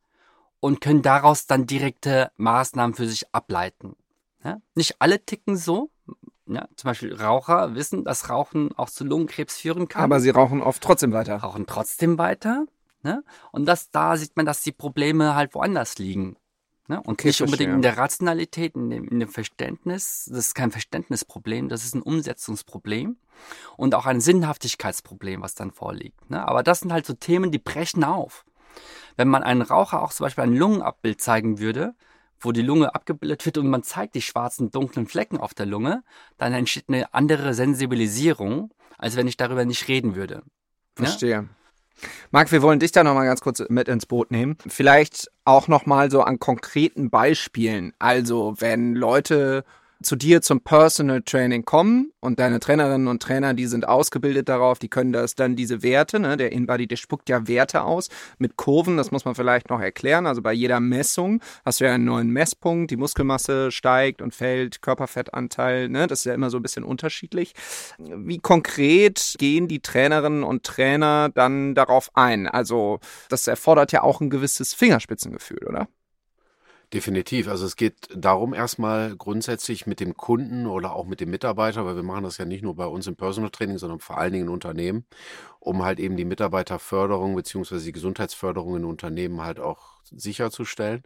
und 0.59 0.81
können 0.81 1.01
daraus 1.01 1.47
dann 1.47 1.65
direkte 1.65 2.31
Maßnahmen 2.37 2.95
für 2.95 3.07
sich 3.07 3.33
ableiten. 3.33 3.95
Ja. 4.43 4.61
Nicht 4.75 4.97
alle 4.99 5.25
ticken 5.25 5.57
so. 5.57 5.89
Ja, 6.45 6.67
zum 6.75 6.89
Beispiel 6.89 7.13
Raucher 7.13 7.75
wissen, 7.75 8.05
dass 8.05 8.29
Rauchen 8.29 8.77
auch 8.77 8.89
zu 8.89 9.03
Lungenkrebs 9.03 9.57
führen 9.57 9.87
kann. 9.87 10.03
Aber 10.03 10.19
sie 10.19 10.29
rauchen 10.29 10.61
oft 10.61 10.81
trotzdem 10.81 11.11
weiter. 11.11 11.37
Rauchen 11.37 11.65
trotzdem 11.65 12.17
weiter. 12.17 12.65
Ne? 13.03 13.23
Und 13.51 13.65
das, 13.65 13.91
da 13.91 14.17
sieht 14.17 14.35
man, 14.35 14.45
dass 14.45 14.61
die 14.61 14.71
Probleme 14.71 15.35
halt 15.35 15.53
woanders 15.55 15.97
liegen. 15.97 16.37
Ne? 16.87 16.97
Und 17.01 17.13
okay, 17.13 17.27
nicht 17.27 17.41
unbedingt 17.41 17.73
in 17.73 17.81
der 17.81 17.97
Rationalität, 17.97 18.75
in 18.75 18.89
dem, 18.89 19.07
in 19.07 19.19
dem 19.19 19.29
Verständnis. 19.29 20.25
Das 20.29 20.39
ist 20.39 20.55
kein 20.55 20.71
Verständnisproblem, 20.71 21.67
das 21.69 21.83
ist 21.83 21.95
ein 21.95 22.01
Umsetzungsproblem 22.01 23.17
und 23.75 23.93
auch 23.93 24.05
ein 24.05 24.21
Sinnhaftigkeitsproblem, 24.21 25.41
was 25.41 25.55
dann 25.55 25.71
vorliegt. 25.71 26.29
Ne? 26.29 26.47
Aber 26.47 26.63
das 26.63 26.79
sind 26.79 26.93
halt 26.93 27.05
so 27.05 27.13
Themen, 27.13 27.51
die 27.51 27.59
brechen 27.59 28.03
auf. 28.03 28.45
Wenn 29.17 29.27
man 29.27 29.43
einen 29.43 29.63
Raucher 29.63 30.01
auch 30.01 30.13
zum 30.13 30.25
Beispiel 30.25 30.45
ein 30.45 30.55
Lungenabbild 30.55 31.19
zeigen 31.19 31.59
würde, 31.59 31.95
wo 32.39 32.51
die 32.51 32.61
Lunge 32.61 32.93
abgebildet 32.93 33.45
wird 33.45 33.57
und 33.57 33.67
man 33.67 33.83
zeigt 33.83 34.15
die 34.15 34.21
schwarzen, 34.21 34.71
dunklen 34.71 35.07
Flecken 35.07 35.37
auf 35.37 35.53
der 35.53 35.65
Lunge, 35.65 36.03
dann 36.37 36.53
entsteht 36.53 36.85
eine 36.87 37.13
andere 37.13 37.53
Sensibilisierung, 37.53 38.71
als 38.97 39.15
wenn 39.15 39.27
ich 39.27 39.37
darüber 39.37 39.65
nicht 39.65 39.87
reden 39.87 40.15
würde. 40.15 40.43
Ne? 40.97 41.05
Marc, 42.31 42.51
wir 42.51 42.61
wollen 42.61 42.79
dich 42.79 42.91
da 42.91 43.03
nochmal 43.03 43.25
ganz 43.25 43.41
kurz 43.41 43.63
mit 43.69 43.87
ins 43.87 44.05
Boot 44.05 44.31
nehmen. 44.31 44.57
Vielleicht 44.67 45.31
auch 45.45 45.67
nochmal 45.67 46.11
so 46.11 46.21
an 46.21 46.39
konkreten 46.39 47.09
Beispielen. 47.09 47.93
Also, 47.99 48.55
wenn 48.59 48.95
Leute 48.95 49.63
zu 50.01 50.15
dir 50.15 50.41
zum 50.41 50.61
Personal 50.61 51.21
Training 51.21 51.65
kommen 51.65 52.11
und 52.19 52.39
deine 52.39 52.59
Trainerinnen 52.59 53.07
und 53.07 53.21
Trainer, 53.21 53.53
die 53.53 53.65
sind 53.65 53.87
ausgebildet 53.87 54.49
darauf, 54.49 54.79
die 54.79 54.89
können 54.89 55.11
das 55.11 55.35
dann 55.35 55.55
diese 55.55 55.81
Werte, 55.83 56.19
ne, 56.19 56.37
der 56.37 56.51
InBody, 56.51 56.87
der 56.87 56.97
spuckt 56.97 57.29
ja 57.29 57.47
Werte 57.47 57.83
aus 57.83 58.09
mit 58.37 58.57
Kurven, 58.57 58.97
das 58.97 59.11
muss 59.11 59.25
man 59.25 59.35
vielleicht 59.35 59.69
noch 59.69 59.79
erklären. 59.79 60.27
Also 60.27 60.41
bei 60.41 60.53
jeder 60.53 60.79
Messung 60.79 61.41
hast 61.65 61.79
du 61.79 61.85
ja 61.85 61.93
einen 61.93 62.05
neuen 62.05 62.29
Messpunkt, 62.29 62.91
die 62.91 62.97
Muskelmasse 62.97 63.71
steigt 63.71 64.21
und 64.21 64.35
fällt, 64.35 64.81
Körperfettanteil, 64.81 65.89
ne, 65.89 66.07
das 66.07 66.19
ist 66.19 66.25
ja 66.25 66.33
immer 66.33 66.49
so 66.49 66.57
ein 66.57 66.63
bisschen 66.63 66.83
unterschiedlich. 66.83 67.53
Wie 67.97 68.39
konkret 68.39 69.35
gehen 69.37 69.67
die 69.67 69.79
Trainerinnen 69.79 70.43
und 70.43 70.63
Trainer 70.63 71.29
dann 71.33 71.75
darauf 71.75 72.11
ein? 72.13 72.47
Also 72.47 72.99
das 73.29 73.47
erfordert 73.47 73.91
ja 73.91 74.03
auch 74.03 74.21
ein 74.21 74.29
gewisses 74.29 74.73
Fingerspitzengefühl, 74.73 75.65
oder? 75.67 75.87
Definitiv. 76.93 77.49
Also 77.49 77.65
es 77.65 77.75
geht 77.75 78.07
darum 78.15 78.53
erstmal 78.53 79.13
grundsätzlich 79.17 79.87
mit 79.87 79.99
dem 79.99 80.15
Kunden 80.15 80.67
oder 80.67 80.95
auch 80.95 81.05
mit 81.05 81.19
dem 81.19 81.29
Mitarbeiter, 81.29 81.85
weil 81.85 81.97
wir 81.97 82.03
machen 82.03 82.23
das 82.23 82.37
ja 82.37 82.45
nicht 82.45 82.63
nur 82.63 82.75
bei 82.77 82.85
uns 82.85 83.07
im 83.07 83.17
Personal 83.17 83.49
Training, 83.49 83.77
sondern 83.77 83.99
vor 83.99 84.17
allen 84.17 84.31
Dingen 84.31 84.45
in 84.45 84.53
Unternehmen, 84.53 85.05
um 85.59 85.83
halt 85.83 85.99
eben 85.99 86.15
die 86.15 86.23
Mitarbeiterförderung 86.23 87.35
beziehungsweise 87.35 87.83
die 87.83 87.91
Gesundheitsförderung 87.91 88.77
in 88.77 88.85
Unternehmen 88.85 89.41
halt 89.41 89.59
auch 89.59 89.97
sicherzustellen. 90.05 91.03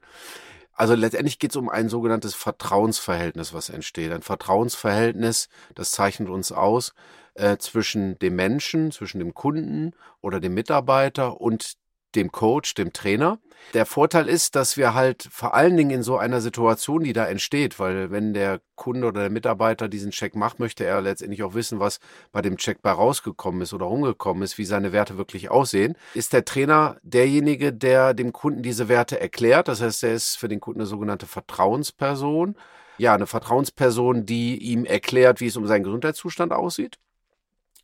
Also 0.73 0.93
letztendlich 0.93 1.39
geht 1.39 1.51
es 1.51 1.57
um 1.57 1.67
ein 1.67 1.89
sogenanntes 1.89 2.35
Vertrauensverhältnis, 2.35 3.51
was 3.53 3.69
entsteht. 3.69 4.11
Ein 4.11 4.21
Vertrauensverhältnis, 4.21 5.49
das 5.73 5.91
zeichnet 5.91 6.29
uns 6.29 6.51
aus 6.51 6.93
äh, 7.33 7.57
zwischen 7.57 8.19
dem 8.19 8.35
Menschen, 8.35 8.91
zwischen 8.91 9.17
dem 9.19 9.33
Kunden 9.33 9.93
oder 10.21 10.39
dem 10.39 10.53
Mitarbeiter 10.53 11.41
und 11.41 11.73
dem 12.15 12.31
Coach, 12.31 12.73
dem 12.73 12.93
Trainer. 12.93 13.39
Der 13.73 13.85
Vorteil 13.85 14.27
ist, 14.27 14.55
dass 14.55 14.75
wir 14.75 14.93
halt 14.93 15.27
vor 15.31 15.53
allen 15.53 15.77
Dingen 15.77 15.91
in 15.91 16.03
so 16.03 16.17
einer 16.17 16.41
Situation, 16.41 17.03
die 17.03 17.13
da 17.13 17.25
entsteht, 17.25 17.79
weil 17.79 18.11
wenn 18.11 18.33
der 18.33 18.61
Kunde 18.75 19.07
oder 19.07 19.21
der 19.21 19.29
Mitarbeiter 19.29 19.87
diesen 19.87 20.11
Check 20.11 20.35
macht, 20.35 20.59
möchte 20.59 20.83
er 20.83 21.01
letztendlich 21.01 21.43
auch 21.43 21.53
wissen, 21.53 21.79
was 21.79 21.99
bei 22.31 22.41
dem 22.41 22.57
Check 22.57 22.81
bei 22.81 22.91
rausgekommen 22.91 23.61
ist 23.61 23.73
oder 23.73 23.85
rumgekommen 23.85 24.43
ist, 24.43 24.57
wie 24.57 24.65
seine 24.65 24.91
Werte 24.91 25.17
wirklich 25.17 25.51
aussehen, 25.51 25.95
ist 26.13 26.33
der 26.33 26.43
Trainer 26.43 26.97
derjenige, 27.03 27.71
der 27.71 28.13
dem 28.13 28.33
Kunden 28.33 28.63
diese 28.63 28.89
Werte 28.89 29.21
erklärt. 29.21 29.67
Das 29.67 29.81
heißt, 29.81 30.03
er 30.03 30.13
ist 30.13 30.37
für 30.37 30.47
den 30.47 30.59
Kunden 30.59 30.81
eine 30.81 30.87
sogenannte 30.87 31.27
Vertrauensperson. 31.27 32.55
Ja, 32.97 33.13
eine 33.13 33.27
Vertrauensperson, 33.27 34.25
die 34.25 34.57
ihm 34.57 34.85
erklärt, 34.85 35.39
wie 35.39 35.47
es 35.47 35.55
um 35.55 35.65
seinen 35.65 35.83
Gesundheitszustand 35.83 36.51
aussieht 36.51 36.99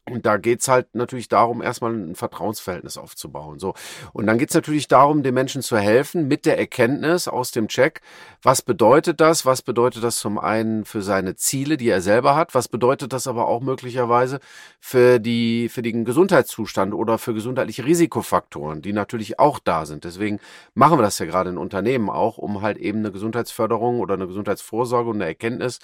und 0.09 0.25
da 0.25 0.37
geht's 0.37 0.67
halt 0.67 0.95
natürlich 0.95 1.27
darum, 1.27 1.61
erstmal 1.61 1.93
ein 1.93 2.15
Vertrauensverhältnis 2.15 2.97
aufzubauen. 2.97 3.59
So. 3.59 3.73
Und 4.13 4.27
dann 4.27 4.37
geht's 4.37 4.53
natürlich 4.53 4.87
darum, 4.87 5.23
den 5.23 5.33
Menschen 5.33 5.61
zu 5.61 5.77
helfen 5.77 6.27
mit 6.27 6.45
der 6.45 6.57
Erkenntnis 6.57 7.27
aus 7.27 7.51
dem 7.51 7.67
Check, 7.67 8.01
was 8.41 8.61
bedeutet 8.61 9.19
das? 9.19 9.45
Was 9.45 9.61
bedeutet 9.61 10.03
das 10.03 10.17
zum 10.17 10.37
einen 10.37 10.85
für 10.85 11.01
seine 11.01 11.35
Ziele, 11.35 11.75
die 11.77 11.89
er 11.89 12.01
selber 12.01 12.35
hat? 12.35 12.55
Was 12.55 12.67
bedeutet 12.67 13.11
das 13.11 13.27
aber 13.27 13.47
auch 13.47 13.61
möglicherweise 13.61 14.39
für 14.79 15.19
die, 15.19 15.69
für 15.69 15.81
den 15.81 16.05
Gesundheitszustand 16.05 16.93
oder 16.93 17.17
für 17.17 17.33
gesundheitliche 17.33 17.85
Risikofaktoren, 17.85 18.81
die 18.81 18.93
natürlich 18.93 19.39
auch 19.39 19.59
da 19.59 19.85
sind. 19.85 20.03
Deswegen 20.03 20.39
machen 20.73 20.97
wir 20.97 21.03
das 21.03 21.19
ja 21.19 21.25
gerade 21.25 21.49
in 21.49 21.57
Unternehmen 21.57 22.09
auch, 22.09 22.37
um 22.37 22.61
halt 22.61 22.77
eben 22.77 22.99
eine 22.99 23.11
Gesundheitsförderung 23.11 23.99
oder 23.99 24.13
eine 24.13 24.27
Gesundheitsvorsorge 24.27 25.09
und 25.09 25.17
eine 25.17 25.25
Erkenntnis 25.25 25.79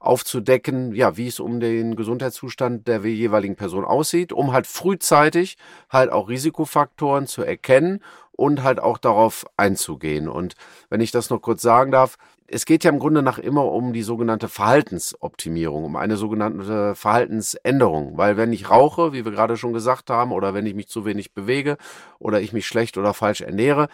aufzudecken, 0.00 0.94
ja, 0.94 1.16
wie 1.16 1.26
es 1.26 1.40
um 1.40 1.60
den 1.60 1.96
Gesundheitszustand 1.96 2.86
der 2.86 3.04
jeweiligen 3.04 3.56
Person 3.56 3.84
aussieht, 3.84 4.32
um 4.32 4.52
halt 4.52 4.66
frühzeitig 4.66 5.56
halt 5.90 6.10
auch 6.10 6.28
Risikofaktoren 6.28 7.26
zu 7.26 7.42
erkennen 7.42 8.00
und 8.32 8.62
halt 8.62 8.78
auch 8.78 8.98
darauf 8.98 9.46
einzugehen. 9.56 10.28
Und 10.28 10.54
wenn 10.90 11.00
ich 11.00 11.10
das 11.10 11.28
noch 11.28 11.42
kurz 11.42 11.62
sagen 11.62 11.90
darf, 11.90 12.16
es 12.50 12.64
geht 12.64 12.82
ja 12.82 12.90
im 12.90 12.98
Grunde 12.98 13.20
nach 13.20 13.38
immer 13.38 13.64
um 13.66 13.92
die 13.92 14.02
sogenannte 14.02 14.48
Verhaltensoptimierung, 14.48 15.84
um 15.84 15.96
eine 15.96 16.16
sogenannte 16.16 16.94
Verhaltensänderung. 16.94 18.16
Weil 18.16 18.38
wenn 18.38 18.52
ich 18.52 18.70
rauche, 18.70 19.12
wie 19.12 19.24
wir 19.24 19.32
gerade 19.32 19.58
schon 19.58 19.74
gesagt 19.74 20.08
haben, 20.08 20.32
oder 20.32 20.54
wenn 20.54 20.64
ich 20.64 20.74
mich 20.74 20.88
zu 20.88 21.04
wenig 21.04 21.34
bewege 21.34 21.76
oder 22.18 22.40
ich 22.40 22.54
mich 22.54 22.66
schlecht 22.66 22.96
oder 22.96 23.12
falsch 23.12 23.42
ernähre, 23.42 23.88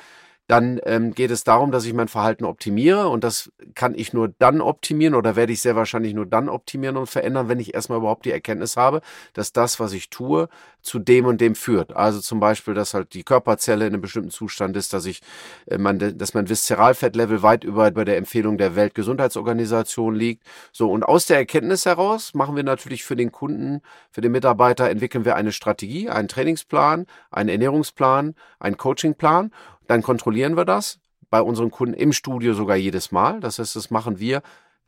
dann 0.47 0.79
ähm, 0.85 1.15
geht 1.15 1.31
es 1.31 1.43
darum, 1.43 1.71
dass 1.71 1.87
ich 1.87 1.95
mein 1.95 2.09
Verhalten 2.09 2.45
optimiere 2.45 3.09
und 3.09 3.25
das 3.25 3.51
kann 3.75 3.95
ich 3.95 4.13
nur 4.13 4.29
dann 4.39 4.61
optimieren 4.61 5.15
oder 5.15 5.37
werde 5.37 5.53
ich 5.53 5.63
sehr 5.63 5.75
wahrscheinlich 5.75 6.13
nur 6.13 6.27
dann 6.27 6.51
optimieren 6.51 6.99
und 6.99 7.07
verändern, 7.07 7.49
wenn 7.49 7.61
ich 7.61 7.75
erstmal 7.75 7.99
überhaupt 7.99 8.27
die 8.27 8.31
Erkenntnis 8.31 8.77
habe, 8.77 9.01
dass 9.33 9.53
das, 9.53 9.81
was 9.81 9.95
ich 9.95 10.11
tue, 10.11 10.49
zu 10.83 10.99
dem 10.99 11.25
und 11.25 11.41
dem 11.41 11.55
führt. 11.55 11.97
Also 11.97 12.21
zum 12.21 12.41
Beispiel, 12.41 12.75
dass 12.75 12.93
halt 12.93 13.15
die 13.15 13.25
Körperzelle 13.25 13.87
in 13.87 13.95
einem 13.95 14.03
bestimmten 14.03 14.31
Zustand 14.31 14.77
ist, 14.77 14.93
dass 14.93 15.07
ich, 15.07 15.23
äh, 15.67 15.79
mein, 15.79 16.19
dass 16.19 16.35
mein 16.35 16.49
Viszeralfettlevel 16.49 17.43
weit 17.43 17.65
über, 17.65 17.89
über 17.89 18.05
der 18.05 18.19
Empfehlung 18.19 18.59
der 18.59 18.77
Weltgesundheitsorganisation 18.77 20.15
liegt. 20.15 20.45
So 20.73 20.91
und 20.91 21.05
aus 21.05 21.25
der 21.25 21.39
Erkenntnis 21.39 21.87
heraus 21.87 22.35
machen 22.35 22.55
wir 22.55 22.65
natürlich 22.65 23.05
für 23.05 23.17
den 23.17 23.33
Kunden, 23.33 23.81
für 24.11 24.21
den 24.21 24.33
Mitarbeiter 24.33 24.91
entwickeln 24.91 25.25
wir 25.25 25.37
eine 25.37 25.53
Strategie, 25.53 26.11
einen 26.11 26.29
Trainingsplan, 26.29 27.07
einen 27.31 27.49
Ernährungsplan, 27.49 28.35
einen 28.59 28.77
Coachingplan 28.77 29.53
dann 29.87 30.03
kontrollieren 30.03 30.57
wir 30.57 30.65
das 30.65 30.99
bei 31.31 31.41
unseren 31.41 31.71
Kunden 31.71 31.95
im 31.95 32.13
Studio 32.13 32.55
sogar 32.55 32.77
jedes 32.77 33.13
Mal. 33.13 33.41
Das 33.41 33.59
heißt, 33.59 33.77
das 33.77 33.91
machen 33.91 34.19
wir 34.19 34.43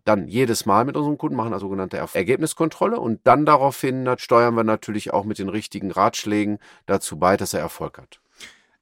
dann 0.05 0.29
jedes 0.29 0.67
Mal 0.67 0.85
mit 0.85 0.97
unseren 0.97 1.19
Kunden, 1.19 1.37
machen 1.37 1.53
eine 1.53 1.61
sogenannte 1.61 1.97
Ergebniskontrolle 1.97 3.01
und 3.01 3.21
dann 3.25 3.45
daraufhin 3.45 4.09
steuern 4.19 4.55
wir 4.55 4.65
natürlich 4.65 5.13
auch 5.13 5.25
mit 5.25 5.39
den 5.39 5.49
richtigen 5.49 5.91
Ratschlägen 5.91 6.59
dazu 6.87 7.19
bei, 7.19 7.37
dass 7.37 7.55
er 7.55 7.61
Erfolg 7.61 7.99
hat. 7.99 8.21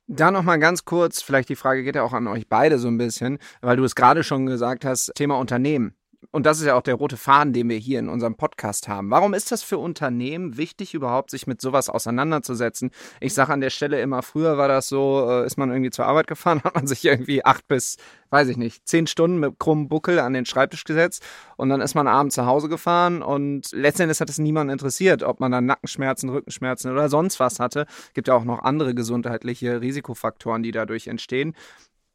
Da 0.07 0.31
noch 0.31 0.43
mal 0.43 0.59
ganz 0.59 0.85
kurz, 0.85 1.23
vielleicht 1.23 1.49
die 1.49 1.57
Frage 1.57 1.83
geht 1.83 1.95
ja 1.97 2.03
auch 2.03 2.13
an 2.13 2.27
euch 2.27 2.47
beide 2.47 2.79
so 2.79 2.89
ein 2.89 2.99
bisschen, 2.99 3.39
weil 3.63 3.79
du 3.79 3.85
es 3.85 3.95
gerade 3.95 4.23
schon 4.23 4.45
gesagt 4.45 4.85
hast, 4.85 5.13
Thema 5.15 5.39
Unternehmen 5.39 5.95
und 6.31 6.47
das 6.47 6.61
ist 6.61 6.67
ja 6.67 6.75
auch 6.75 6.83
der 6.83 6.95
rote 6.95 7.17
Faden, 7.17 7.53
den 7.53 7.69
wir 7.69 7.77
hier 7.77 7.99
in 7.99 8.09
unserem 8.09 8.37
Podcast 8.37 8.89
haben. 8.89 9.11
Warum 9.11 9.35
ist 9.35 9.53
das 9.53 9.63
für 9.63 9.79
Unternehmen 9.79 10.57
wichtig, 10.57 10.95
überhaupt 10.95 11.31
sich 11.31 11.47
mit 11.47 11.61
sowas 11.61 11.89
auseinanderzusetzen? 11.89 12.91
Ich 13.21 13.35
sage 13.35 13.53
an 13.53 13.61
der 13.61 13.71
Stelle 13.71 14.01
immer, 14.01 14.23
früher 14.23 14.59
war 14.59 14.69
das 14.69 14.89
so, 14.89 15.27
äh, 15.29 15.47
ist 15.47 15.57
man 15.57 15.71
irgendwie 15.71 15.91
zur 15.91 16.07
Arbeit 16.07 16.27
gefahren, 16.27 16.61
hat 16.65 16.75
man 16.75 16.87
sich 16.87 17.05
irgendwie 17.05 17.45
acht 17.45 17.67
bis, 17.69 17.97
weiß 18.31 18.49
ich 18.49 18.57
nicht, 18.57 18.87
zehn 18.87 19.07
Stunden 19.07 19.39
mit 19.39 19.59
krummem 19.59 19.89
Buckel 19.89 20.19
an 20.19 20.33
den 20.33 20.47
Schreibtisch 20.47 20.85
gesetzt 20.85 21.23
und 21.57 21.69
dann 21.69 21.81
ist 21.81 21.95
man 21.95 22.07
abends 22.07 22.35
zu 22.35 22.47
Hause 22.47 22.69
gefahren 22.69 23.23
und 23.23 23.71
letztendlich 23.73 24.21
hat 24.21 24.31
es 24.31 24.39
niemanden 24.39 24.73
interessiert, 24.73 25.23
ob 25.23 25.41
man 25.41 25.53
dann 25.53 25.67
Nackenschmerzen, 25.67 26.31
Rückenschmerzen 26.31 26.91
oder 26.91 27.09
sonst 27.09 27.41
was 27.41 27.61
hatte. 27.61 27.87
Gibt 28.15 28.29
ja 28.29 28.35
auch 28.35 28.45
noch 28.45 28.63
andere 28.63 28.95
gesundheitliche 28.95 29.81
Risikofaktoren, 29.81 30.63
die 30.63 30.73
dadurch 30.73 31.07
entstehen. 31.07 31.55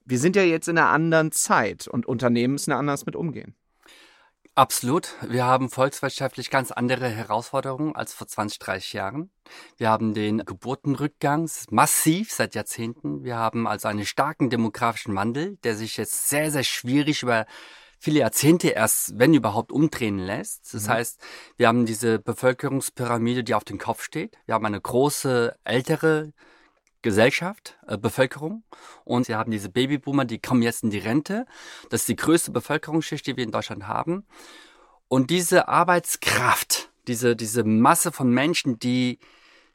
Wir 0.06 0.18
sind 0.18 0.36
ja 0.36 0.44
jetzt 0.44 0.68
in 0.68 0.78
einer 0.78 0.90
anderen 0.90 1.32
Zeit 1.32 1.88
und 1.88 2.08
Unternehmen 2.08 2.54
müssen 2.54 2.72
anders 2.72 3.06
mit 3.06 3.16
umgehen. 3.16 3.54
Absolut. 4.60 5.16
Wir 5.22 5.46
haben 5.46 5.70
volkswirtschaftlich 5.70 6.50
ganz 6.50 6.72
andere 6.72 7.08
Herausforderungen 7.08 7.96
als 7.96 8.12
vor 8.12 8.28
20, 8.28 8.60
30 8.60 8.92
Jahren. 8.92 9.32
Wir 9.78 9.90
haben 9.90 10.14
den 10.14 10.40
Geburtenrückgang 10.40 11.50
massiv 11.70 12.34
seit 12.34 12.56
Jahrzehnten. 12.56 13.24
Wir 13.24 13.38
haben 13.38 13.68
also 13.68 13.88
einen 13.88 14.06
starken 14.06 14.50
demografischen 14.50 15.16
Wandel, 15.16 15.56
der 15.64 15.78
sich 15.78 15.96
jetzt 15.96 16.28
sehr, 16.28 16.52
sehr 16.52 16.66
schwierig 16.66 17.24
über 17.24 17.46
viele 18.00 18.20
Jahrzehnte 18.20 18.68
erst, 18.72 19.18
wenn 19.18 19.34
überhaupt, 19.34 19.72
umdrehen 19.72 20.20
lässt. 20.20 20.74
Das 20.74 20.88
mhm. 20.88 20.90
heißt, 20.90 21.22
wir 21.56 21.70
haben 21.70 21.86
diese 21.86 22.20
Bevölkerungspyramide, 22.20 23.46
die 23.46 23.54
auf 23.54 23.64
dem 23.64 23.78
Kopf 23.78 24.04
steht. 24.04 24.38
Wir 24.46 24.56
haben 24.56 24.66
eine 24.66 24.82
große, 24.82 25.56
ältere 25.64 26.34
Gesellschaft, 27.02 27.78
äh, 27.88 27.98
Bevölkerung. 27.98 28.64
Und 29.04 29.28
wir 29.28 29.38
haben 29.38 29.52
diese 29.52 29.70
Babyboomer, 29.70 30.26
die 30.26 30.40
kommen 30.40 30.62
jetzt 30.62 30.84
in 30.84 30.90
die 30.90 31.00
Rente. 31.00 31.46
Das 31.90 32.02
ist 32.02 32.10
die 32.10 32.16
größte 32.16 32.52
Bevölkerungsschicht, 32.52 33.26
die 33.28 33.38
wir 33.38 33.44
in 33.44 33.52
Deutschland 33.52 33.88
haben. 33.88 34.26
Und 35.08 35.30
diese 35.30 35.68
Arbeitskraft, 35.68 36.92
diese, 37.08 37.36
diese 37.36 37.64
Masse 37.64 38.12
von 38.12 38.32
Menschen, 38.32 38.80
die 38.80 39.20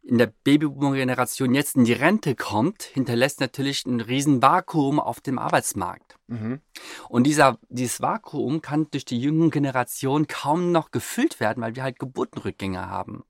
in 0.05 0.19
der 0.19 0.27
Babyboomer-Generation 0.27 1.55
jetzt 1.55 1.77
in 1.77 1.85
die 1.85 1.95
Rente 1.95 2.35
kommt, 2.35 2.83
hinterlässt 2.83 3.41
natürlich 3.41 3.87
ein 3.87 4.01
riesen 4.01 4.43
Vakuum 4.43 5.01
auf 5.01 5.21
dem 5.21 5.39
Arbeitsmarkt. 5.39 6.17
Mhm. 6.27 6.61
Und 7.09 7.25
dieser, 7.25 7.59
dieses 7.71 8.03
Vakuum 8.03 8.61
kann 8.61 8.91
durch 8.91 9.07
die 9.07 9.19
jüngere 9.19 9.51
Generation 9.51 10.27
kaum 10.27 10.73
noch 10.73 10.91
gefüllt 10.91 11.41
werden, 11.41 11.63
weil 11.63 11.75
wir 11.75 11.83
halt 11.83 11.99
Geburtenrückgänge 11.99 12.87
haben. 12.87 13.25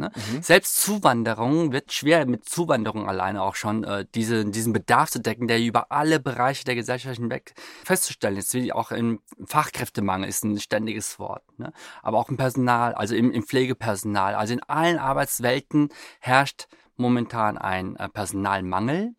Ne? 0.00 0.10
Mhm. 0.14 0.42
Selbst 0.42 0.80
Zuwanderung 0.80 1.72
wird 1.72 1.92
schwer 1.92 2.26
mit 2.26 2.48
Zuwanderung 2.48 3.08
alleine 3.08 3.42
auch 3.42 3.54
schon 3.54 3.84
äh, 3.84 4.06
diese, 4.14 4.44
diesen 4.46 4.72
Bedarf 4.72 5.10
zu 5.10 5.20
decken, 5.20 5.46
der 5.46 5.60
über 5.60 5.92
alle 5.92 6.18
Bereiche 6.18 6.64
der 6.64 6.74
Gesellschaft 6.74 7.16
hinweg 7.16 7.54
festzustellen 7.84 8.36
ist. 8.36 8.52
Wie 8.54 8.72
auch 8.72 8.90
im 8.90 9.20
Fachkräftemangel 9.46 10.28
ist 10.28 10.44
ein 10.44 10.58
ständiges 10.58 11.18
Wort. 11.18 11.42
Ne? 11.58 11.72
Aber 12.02 12.18
auch 12.18 12.30
im 12.30 12.36
Personal, 12.36 12.94
also 12.94 13.14
im, 13.14 13.30
im 13.30 13.42
Pflegepersonal. 13.42 14.34
Also 14.34 14.54
in 14.54 14.62
allen 14.64 14.98
Arbeitswelten 14.98 15.90
herrscht 16.18 16.66
momentan 16.96 17.58
ein 17.58 17.96
äh, 17.96 18.08
Personalmangel 18.08 19.14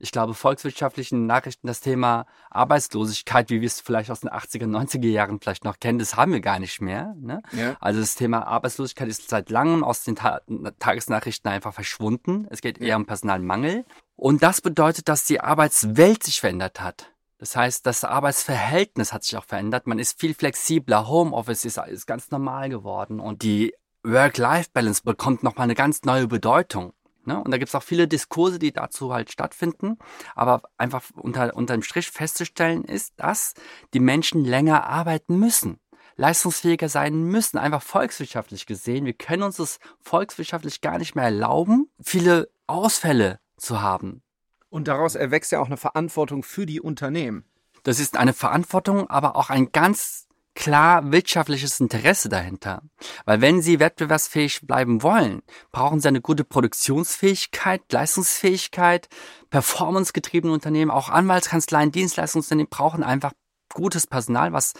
ich 0.00 0.12
glaube, 0.12 0.34
volkswirtschaftlichen 0.34 1.26
Nachrichten 1.26 1.66
das 1.66 1.80
Thema 1.80 2.26
Arbeitslosigkeit, 2.50 3.50
wie 3.50 3.60
wir 3.60 3.66
es 3.66 3.80
vielleicht 3.80 4.10
aus 4.10 4.20
den 4.20 4.30
80er, 4.30 4.64
90er 4.64 5.06
Jahren 5.06 5.40
vielleicht 5.40 5.64
noch 5.64 5.78
kennen, 5.78 5.98
das 5.98 6.16
haben 6.16 6.32
wir 6.32 6.40
gar 6.40 6.58
nicht 6.58 6.80
mehr. 6.80 7.14
Ne? 7.18 7.42
Ja. 7.52 7.76
Also 7.80 8.00
das 8.00 8.14
Thema 8.14 8.46
Arbeitslosigkeit 8.46 9.08
ist 9.08 9.28
seit 9.28 9.50
langem 9.50 9.84
aus 9.84 10.02
den 10.04 10.16
Ta 10.16 10.40
Tagesnachrichten 10.78 11.50
einfach 11.50 11.74
verschwunden. 11.74 12.46
Es 12.50 12.62
geht 12.62 12.80
eher 12.80 12.96
um 12.96 13.06
Personalmangel. 13.06 13.84
Und 14.16 14.42
das 14.42 14.60
bedeutet, 14.60 15.08
dass 15.08 15.24
die 15.24 15.40
Arbeitswelt 15.40 16.22
sich 16.22 16.40
verändert 16.40 16.80
hat. 16.80 17.12
Das 17.38 17.56
heißt, 17.56 17.86
das 17.86 18.04
Arbeitsverhältnis 18.04 19.12
hat 19.12 19.24
sich 19.24 19.36
auch 19.36 19.44
verändert. 19.44 19.86
Man 19.86 19.98
ist 19.98 20.18
viel 20.18 20.34
flexibler. 20.34 21.08
Homeoffice 21.08 21.64
ist, 21.64 21.78
ist 21.78 22.06
ganz 22.06 22.30
normal 22.30 22.68
geworden 22.68 23.20
und 23.20 23.42
die 23.42 23.74
Work-Life-Balance 24.02 25.02
bekommt 25.04 25.42
nochmal 25.42 25.64
eine 25.64 25.74
ganz 25.74 26.02
neue 26.04 26.26
Bedeutung. 26.26 26.92
Ne? 27.24 27.42
Und 27.42 27.50
da 27.50 27.58
gibt 27.58 27.68
es 27.68 27.74
auch 27.74 27.82
viele 27.82 28.08
Diskurse, 28.08 28.58
die 28.58 28.72
dazu 28.72 29.12
halt 29.12 29.30
stattfinden. 29.30 29.98
Aber 30.34 30.62
einfach 30.78 31.04
unter, 31.16 31.54
unter 31.56 31.74
dem 31.74 31.82
Strich 31.82 32.10
festzustellen 32.10 32.84
ist, 32.84 33.14
dass 33.16 33.54
die 33.94 34.00
Menschen 34.00 34.44
länger 34.44 34.86
arbeiten 34.86 35.38
müssen 35.38 35.78
leistungsfähiger 36.16 36.90
sein 36.90 37.24
müssen, 37.24 37.56
einfach 37.56 37.82
volkswirtschaftlich 37.82 38.66
gesehen. 38.66 39.06
Wir 39.06 39.14
können 39.14 39.42
uns 39.42 39.56
das 39.56 39.78
volkswirtschaftlich 40.00 40.82
gar 40.82 40.98
nicht 40.98 41.14
mehr 41.14 41.24
erlauben, 41.24 41.90
viele 41.98 42.50
Ausfälle 42.66 43.40
zu 43.56 43.80
haben. 43.80 44.22
Und 44.68 44.86
daraus 44.86 45.14
erwächst 45.14 45.50
ja 45.50 45.60
auch 45.60 45.66
eine 45.66 45.78
Verantwortung 45.78 46.42
für 46.42 46.66
die 46.66 46.80
Unternehmen. 46.80 47.44
Das 47.82 47.98
ist 47.98 48.18
eine 48.18 48.34
Verantwortung, 48.34 49.08
aber 49.08 49.34
auch 49.34 49.48
ein 49.48 49.72
ganz 49.72 50.28
klar 50.60 51.10
wirtschaftliches 51.10 51.80
Interesse 51.80 52.28
dahinter. 52.28 52.82
Weil 53.24 53.40
wenn 53.40 53.62
sie 53.62 53.80
wettbewerbsfähig 53.80 54.66
bleiben 54.66 55.02
wollen, 55.02 55.40
brauchen 55.72 56.00
sie 56.00 56.08
eine 56.08 56.20
gute 56.20 56.44
Produktionsfähigkeit, 56.44 57.80
Leistungsfähigkeit, 57.90 59.08
performancegetriebene 59.48 60.52
Unternehmen, 60.52 60.90
auch 60.90 61.08
Anwaltskanzleien, 61.08 61.92
Dienstleistungsunternehmen 61.92 62.68
brauchen 62.68 63.02
einfach 63.02 63.32
gutes 63.72 64.06
Personal, 64.06 64.52
was 64.52 64.74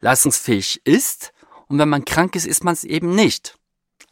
leistungsfähig 0.00 0.84
ist. 0.84 1.32
Und 1.68 1.78
wenn 1.78 1.88
man 1.88 2.04
krank 2.04 2.34
ist, 2.34 2.46
ist 2.46 2.64
man 2.64 2.74
es 2.74 2.82
eben 2.82 3.14
nicht. 3.14 3.56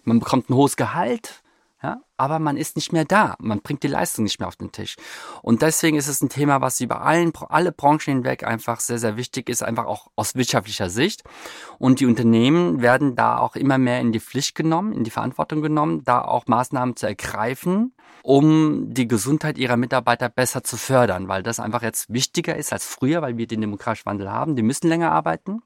Man 0.04 0.20
bekommt 0.20 0.48
ein 0.48 0.54
hohes 0.54 0.76
Gehalt, 0.76 1.39
Ja, 1.82 2.02
aber 2.18 2.38
man 2.40 2.58
ist 2.58 2.76
nicht 2.76 2.92
mehr 2.92 3.06
da. 3.06 3.36
Man 3.38 3.62
bringt 3.62 3.82
die 3.82 3.88
Leistung 3.88 4.24
nicht 4.24 4.38
mehr 4.38 4.48
auf 4.48 4.56
den 4.56 4.70
Tisch. 4.70 4.96
Und 5.40 5.62
deswegen 5.62 5.96
ist 5.96 6.08
es 6.08 6.20
ein 6.20 6.28
Thema, 6.28 6.60
was 6.60 6.78
über 6.82 7.00
allen, 7.00 7.32
alle 7.48 7.72
Branchen 7.72 8.16
hinweg 8.16 8.44
einfach 8.44 8.80
sehr, 8.80 8.98
sehr 8.98 9.16
wichtig 9.16 9.48
ist, 9.48 9.62
einfach 9.62 9.86
auch 9.86 10.08
aus 10.14 10.34
wirtschaftlicher 10.34 10.90
Sicht. 10.90 11.22
Und 11.78 12.00
die 12.00 12.04
Unternehmen 12.04 12.82
werden 12.82 13.16
da 13.16 13.38
auch 13.38 13.56
immer 13.56 13.78
mehr 13.78 14.00
in 14.00 14.12
die 14.12 14.20
Pflicht 14.20 14.54
genommen, 14.54 14.92
in 14.92 15.04
die 15.04 15.10
Verantwortung 15.10 15.62
genommen, 15.62 16.04
da 16.04 16.20
auch 16.20 16.46
Maßnahmen 16.46 16.96
zu 16.96 17.06
ergreifen, 17.06 17.94
um 18.22 18.92
die 18.92 19.08
Gesundheit 19.08 19.56
ihrer 19.56 19.78
Mitarbeiter 19.78 20.28
besser 20.28 20.62
zu 20.62 20.76
fördern, 20.76 21.28
weil 21.28 21.42
das 21.42 21.60
einfach 21.60 21.82
jetzt 21.82 22.12
wichtiger 22.12 22.56
ist 22.56 22.74
als 22.74 22.84
früher, 22.84 23.22
weil 23.22 23.38
wir 23.38 23.46
den 23.46 23.62
demokratischen 23.62 24.04
Wandel 24.04 24.30
haben. 24.30 24.54
Die 24.54 24.62
müssen 24.62 24.88
länger 24.88 25.12
arbeiten 25.12 25.62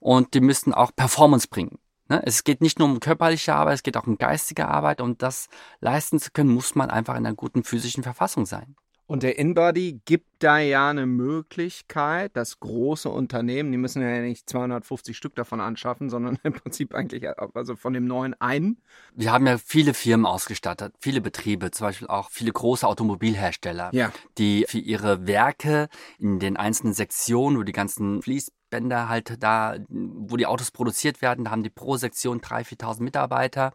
und 0.00 0.34
die 0.34 0.40
müssen 0.40 0.74
auch 0.74 0.90
Performance 0.96 1.46
bringen. 1.48 1.78
Ne? 2.10 2.20
Es 2.26 2.44
geht 2.44 2.60
nicht 2.60 2.78
nur 2.78 2.88
um 2.88 3.00
körperliche 3.00 3.54
Arbeit, 3.54 3.76
es 3.76 3.82
geht 3.82 3.96
auch 3.96 4.06
um 4.06 4.18
geistige 4.18 4.68
Arbeit. 4.68 5.00
Um 5.00 5.16
das 5.16 5.48
leisten 5.80 6.18
zu 6.18 6.30
können, 6.32 6.50
muss 6.50 6.74
man 6.74 6.90
einfach 6.90 7.16
in 7.16 7.24
einer 7.24 7.36
guten 7.36 7.64
physischen 7.64 8.02
Verfassung 8.02 8.44
sein. 8.44 8.76
Und 9.06 9.24
der 9.24 9.40
InBody 9.40 10.02
gibt 10.04 10.28
da 10.38 10.60
ja 10.60 10.88
eine 10.88 11.04
Möglichkeit, 11.04 12.36
dass 12.36 12.60
große 12.60 13.08
Unternehmen, 13.08 13.72
die 13.72 13.78
müssen 13.78 14.02
ja 14.02 14.20
nicht 14.20 14.48
250 14.48 15.16
Stück 15.16 15.34
davon 15.34 15.60
anschaffen, 15.60 16.08
sondern 16.10 16.38
im 16.44 16.52
Prinzip 16.52 16.94
eigentlich 16.94 17.26
also 17.28 17.74
von 17.74 17.92
dem 17.92 18.06
neuen 18.06 18.40
einen. 18.40 18.80
Wir 19.16 19.32
haben 19.32 19.48
ja 19.48 19.58
viele 19.58 19.94
Firmen 19.94 20.26
ausgestattet, 20.26 20.94
viele 21.00 21.20
Betriebe, 21.20 21.72
zum 21.72 21.88
Beispiel 21.88 22.06
auch 22.06 22.30
viele 22.30 22.52
große 22.52 22.86
Automobilhersteller, 22.86 23.90
ja. 23.92 24.12
die 24.38 24.64
für 24.68 24.78
ihre 24.78 25.26
Werke 25.26 25.88
in 26.20 26.38
den 26.38 26.56
einzelnen 26.56 26.94
Sektionen, 26.94 27.58
wo 27.58 27.64
die 27.64 27.72
ganzen 27.72 28.22
Fließ 28.22 28.52
Bänder 28.70 29.08
halt 29.08 29.42
da, 29.42 29.76
wo 29.88 30.36
die 30.36 30.46
Autos 30.46 30.70
produziert 30.70 31.22
werden, 31.22 31.44
da 31.44 31.50
haben 31.50 31.62
die 31.62 31.70
pro 31.70 31.96
Sektion 31.96 32.40
3.000, 32.40 32.80
4.000 32.80 33.02
Mitarbeiter 33.02 33.72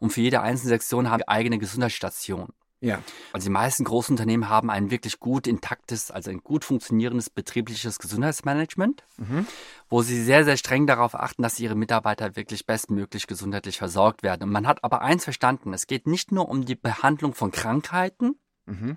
und 0.00 0.10
für 0.10 0.20
jede 0.20 0.40
einzelne 0.40 0.70
Sektion 0.70 1.10
haben 1.10 1.20
wir 1.20 1.28
eigene 1.28 1.58
Gesundheitsstation. 1.58 2.48
Ja. 2.80 3.02
Also 3.32 3.46
die 3.46 3.52
meisten 3.52 3.84
großen 3.84 4.12
Unternehmen 4.12 4.48
haben 4.48 4.70
ein 4.70 4.90
wirklich 4.90 5.18
gut 5.18 5.46
intaktes, 5.46 6.10
also 6.10 6.30
ein 6.30 6.38
gut 6.38 6.64
funktionierendes 6.64 7.28
betriebliches 7.28 7.98
Gesundheitsmanagement, 7.98 9.02
mhm. 9.16 9.46
wo 9.88 10.02
sie 10.02 10.22
sehr, 10.22 10.44
sehr 10.44 10.56
streng 10.56 10.86
darauf 10.86 11.16
achten, 11.16 11.42
dass 11.42 11.58
ihre 11.58 11.74
Mitarbeiter 11.74 12.36
wirklich 12.36 12.66
bestmöglich 12.66 13.26
gesundheitlich 13.26 13.78
versorgt 13.78 14.22
werden. 14.22 14.44
Und 14.44 14.52
man 14.52 14.66
hat 14.66 14.84
aber 14.84 15.02
eins 15.02 15.24
verstanden, 15.24 15.72
es 15.72 15.88
geht 15.88 16.06
nicht 16.06 16.30
nur 16.30 16.48
um 16.48 16.64
die 16.64 16.76
Behandlung 16.76 17.34
von 17.34 17.50
Krankheiten, 17.50 18.38
mhm. 18.66 18.96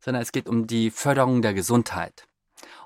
sondern 0.00 0.22
es 0.22 0.32
geht 0.32 0.48
um 0.48 0.66
die 0.66 0.90
Förderung 0.90 1.40
der 1.40 1.54
Gesundheit. 1.54 2.26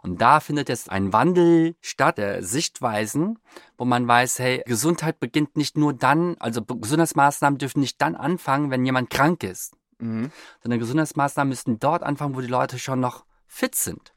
Und 0.02 0.20
da 0.20 0.40
findet 0.40 0.68
jetzt 0.68 0.90
ein 0.90 1.12
Wandel 1.12 1.76
statt 1.80 2.18
der 2.18 2.42
Sichtweisen, 2.42 3.38
wo 3.76 3.84
man 3.84 4.06
weiß, 4.06 4.38
hey, 4.38 4.62
Gesundheit 4.66 5.20
beginnt 5.20 5.56
nicht 5.56 5.76
nur 5.76 5.92
dann, 5.92 6.36
also 6.38 6.62
Gesundheitsmaßnahmen 6.62 7.58
dürfen 7.58 7.80
nicht 7.80 8.00
dann 8.00 8.14
anfangen, 8.14 8.70
wenn 8.70 8.84
jemand 8.84 9.10
krank 9.10 9.42
ist, 9.42 9.76
mhm. 9.98 10.30
sondern 10.62 10.80
Gesundheitsmaßnahmen 10.80 11.50
müssten 11.50 11.78
dort 11.78 12.02
anfangen, 12.02 12.34
wo 12.34 12.40
die 12.40 12.46
Leute 12.46 12.78
schon 12.78 13.00
noch 13.00 13.24
fit 13.46 13.74
sind. 13.74 14.14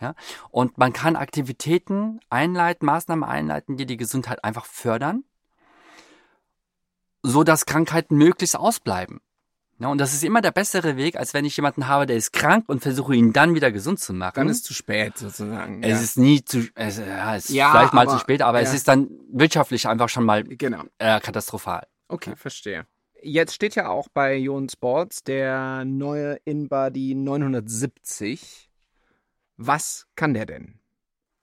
Ja? 0.00 0.14
Und 0.50 0.78
man 0.78 0.92
kann 0.92 1.16
Aktivitäten 1.16 2.20
einleiten, 2.30 2.86
Maßnahmen 2.86 3.24
einleiten, 3.28 3.76
die 3.76 3.86
die 3.86 3.96
Gesundheit 3.96 4.44
einfach 4.44 4.66
fördern, 4.66 5.24
so 7.22 7.42
dass 7.42 7.66
Krankheiten 7.66 8.16
möglichst 8.16 8.56
ausbleiben. 8.56 9.20
Ja, 9.78 9.88
und 9.88 9.98
das 9.98 10.14
ist 10.14 10.22
immer 10.22 10.40
der 10.40 10.52
bessere 10.52 10.96
Weg, 10.96 11.16
als 11.16 11.34
wenn 11.34 11.44
ich 11.44 11.56
jemanden 11.56 11.88
habe, 11.88 12.06
der 12.06 12.16
ist 12.16 12.32
krank 12.32 12.64
und 12.68 12.80
versuche 12.80 13.14
ihn 13.14 13.32
dann 13.32 13.54
wieder 13.54 13.72
gesund 13.72 13.98
zu 13.98 14.12
machen. 14.12 14.34
Dann 14.36 14.48
ist 14.48 14.58
es 14.58 14.62
zu 14.62 14.74
spät 14.74 15.18
sozusagen. 15.18 15.82
Es 15.82 15.90
ja. 15.90 16.00
ist 16.00 16.18
nie 16.18 16.44
zu, 16.44 16.68
es, 16.74 16.98
ja, 16.98 17.36
es 17.36 17.48
ist 17.48 17.54
ja, 17.54 17.70
vielleicht 17.70 17.92
mal 17.92 18.08
zu 18.08 18.18
spät, 18.18 18.40
aber 18.42 18.60
ja. 18.60 18.68
es 18.68 18.74
ist 18.74 18.86
dann 18.86 19.08
wirtschaftlich 19.32 19.88
einfach 19.88 20.08
schon 20.08 20.24
mal 20.24 20.44
genau. 20.44 20.82
äh, 20.98 21.18
katastrophal. 21.18 21.86
Okay, 22.08 22.36
verstehe. 22.36 22.86
Jetzt 23.20 23.54
steht 23.54 23.74
ja 23.74 23.88
auch 23.88 24.08
bei 24.12 24.36
Ion 24.36 24.68
Sports 24.68 25.24
der 25.24 25.84
neue 25.84 26.38
InBody 26.44 27.14
970. 27.14 28.70
Was 29.56 30.06
kann 30.14 30.34
der 30.34 30.46
denn? 30.46 30.78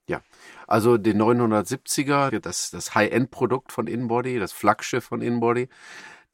Ja, 0.08 0.22
also 0.68 0.98
den 0.98 1.22
970er, 1.22 2.40
das, 2.40 2.72
das 2.72 2.96
High-End-Produkt 2.96 3.72
von 3.72 3.88
InBody, 3.88 4.40
das 4.40 4.52
Flaggschiff 4.52 5.06
von 5.06 5.22
InBody, 5.22 5.70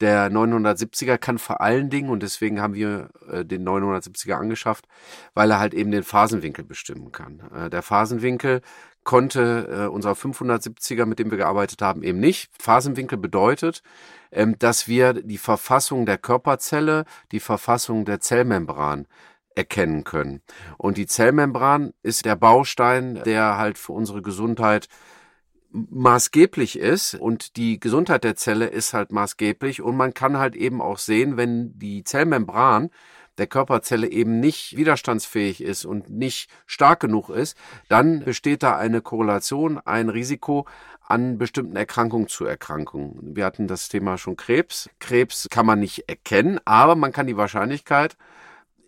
der 0.00 0.30
970er 0.30 1.18
kann 1.18 1.38
vor 1.38 1.60
allen 1.60 1.90
Dingen, 1.90 2.10
und 2.10 2.22
deswegen 2.22 2.60
haben 2.60 2.74
wir 2.74 3.10
äh, 3.30 3.44
den 3.44 3.66
970er 3.66 4.34
angeschafft, 4.34 4.86
weil 5.34 5.50
er 5.50 5.58
halt 5.58 5.74
eben 5.74 5.90
den 5.90 6.04
Phasenwinkel 6.04 6.64
bestimmen 6.64 7.12
kann. 7.12 7.40
Äh, 7.54 7.70
der 7.70 7.82
Phasenwinkel 7.82 8.60
konnte 9.04 9.68
äh, 9.70 9.86
unser 9.86 10.12
570er, 10.12 11.06
mit 11.06 11.18
dem 11.18 11.30
wir 11.30 11.38
gearbeitet 11.38 11.82
haben, 11.82 12.02
eben 12.02 12.20
nicht. 12.20 12.50
Phasenwinkel 12.60 13.18
bedeutet, 13.18 13.82
ähm, 14.30 14.58
dass 14.58 14.86
wir 14.86 15.14
die 15.14 15.38
Verfassung 15.38 16.06
der 16.06 16.18
Körperzelle, 16.18 17.04
die 17.32 17.40
Verfassung 17.40 18.04
der 18.04 18.20
Zellmembran 18.20 19.06
erkennen 19.54 20.04
können. 20.04 20.42
Und 20.76 20.96
die 20.96 21.06
Zellmembran 21.06 21.92
ist 22.02 22.24
der 22.24 22.36
Baustein, 22.36 23.20
der 23.24 23.56
halt 23.56 23.78
für 23.78 23.92
unsere 23.92 24.22
Gesundheit 24.22 24.88
maßgeblich 25.70 26.78
ist 26.78 27.14
und 27.14 27.56
die 27.56 27.78
Gesundheit 27.78 28.24
der 28.24 28.36
Zelle 28.36 28.66
ist 28.66 28.94
halt 28.94 29.12
maßgeblich 29.12 29.82
und 29.82 29.96
man 29.96 30.14
kann 30.14 30.38
halt 30.38 30.56
eben 30.56 30.80
auch 30.80 30.98
sehen, 30.98 31.36
wenn 31.36 31.78
die 31.78 32.04
Zellmembran 32.04 32.90
der 33.36 33.46
Körperzelle 33.46 34.10
eben 34.10 34.40
nicht 34.40 34.76
widerstandsfähig 34.76 35.62
ist 35.62 35.84
und 35.84 36.10
nicht 36.10 36.50
stark 36.66 37.00
genug 37.00 37.30
ist, 37.30 37.56
dann 37.88 38.24
besteht 38.24 38.62
da 38.62 38.76
eine 38.76 39.00
Korrelation, 39.00 39.78
ein 39.78 40.08
Risiko 40.08 40.66
an 41.06 41.38
bestimmten 41.38 41.76
Erkrankungen 41.76 42.28
zu 42.28 42.44
Erkrankungen. 42.44 43.36
Wir 43.36 43.44
hatten 43.44 43.66
das 43.66 43.88
Thema 43.88 44.18
schon 44.18 44.36
Krebs. 44.36 44.90
Krebs 44.98 45.48
kann 45.50 45.66
man 45.66 45.80
nicht 45.80 46.08
erkennen, 46.08 46.60
aber 46.64 46.96
man 46.96 47.12
kann 47.12 47.26
die 47.26 47.36
Wahrscheinlichkeit 47.36 48.16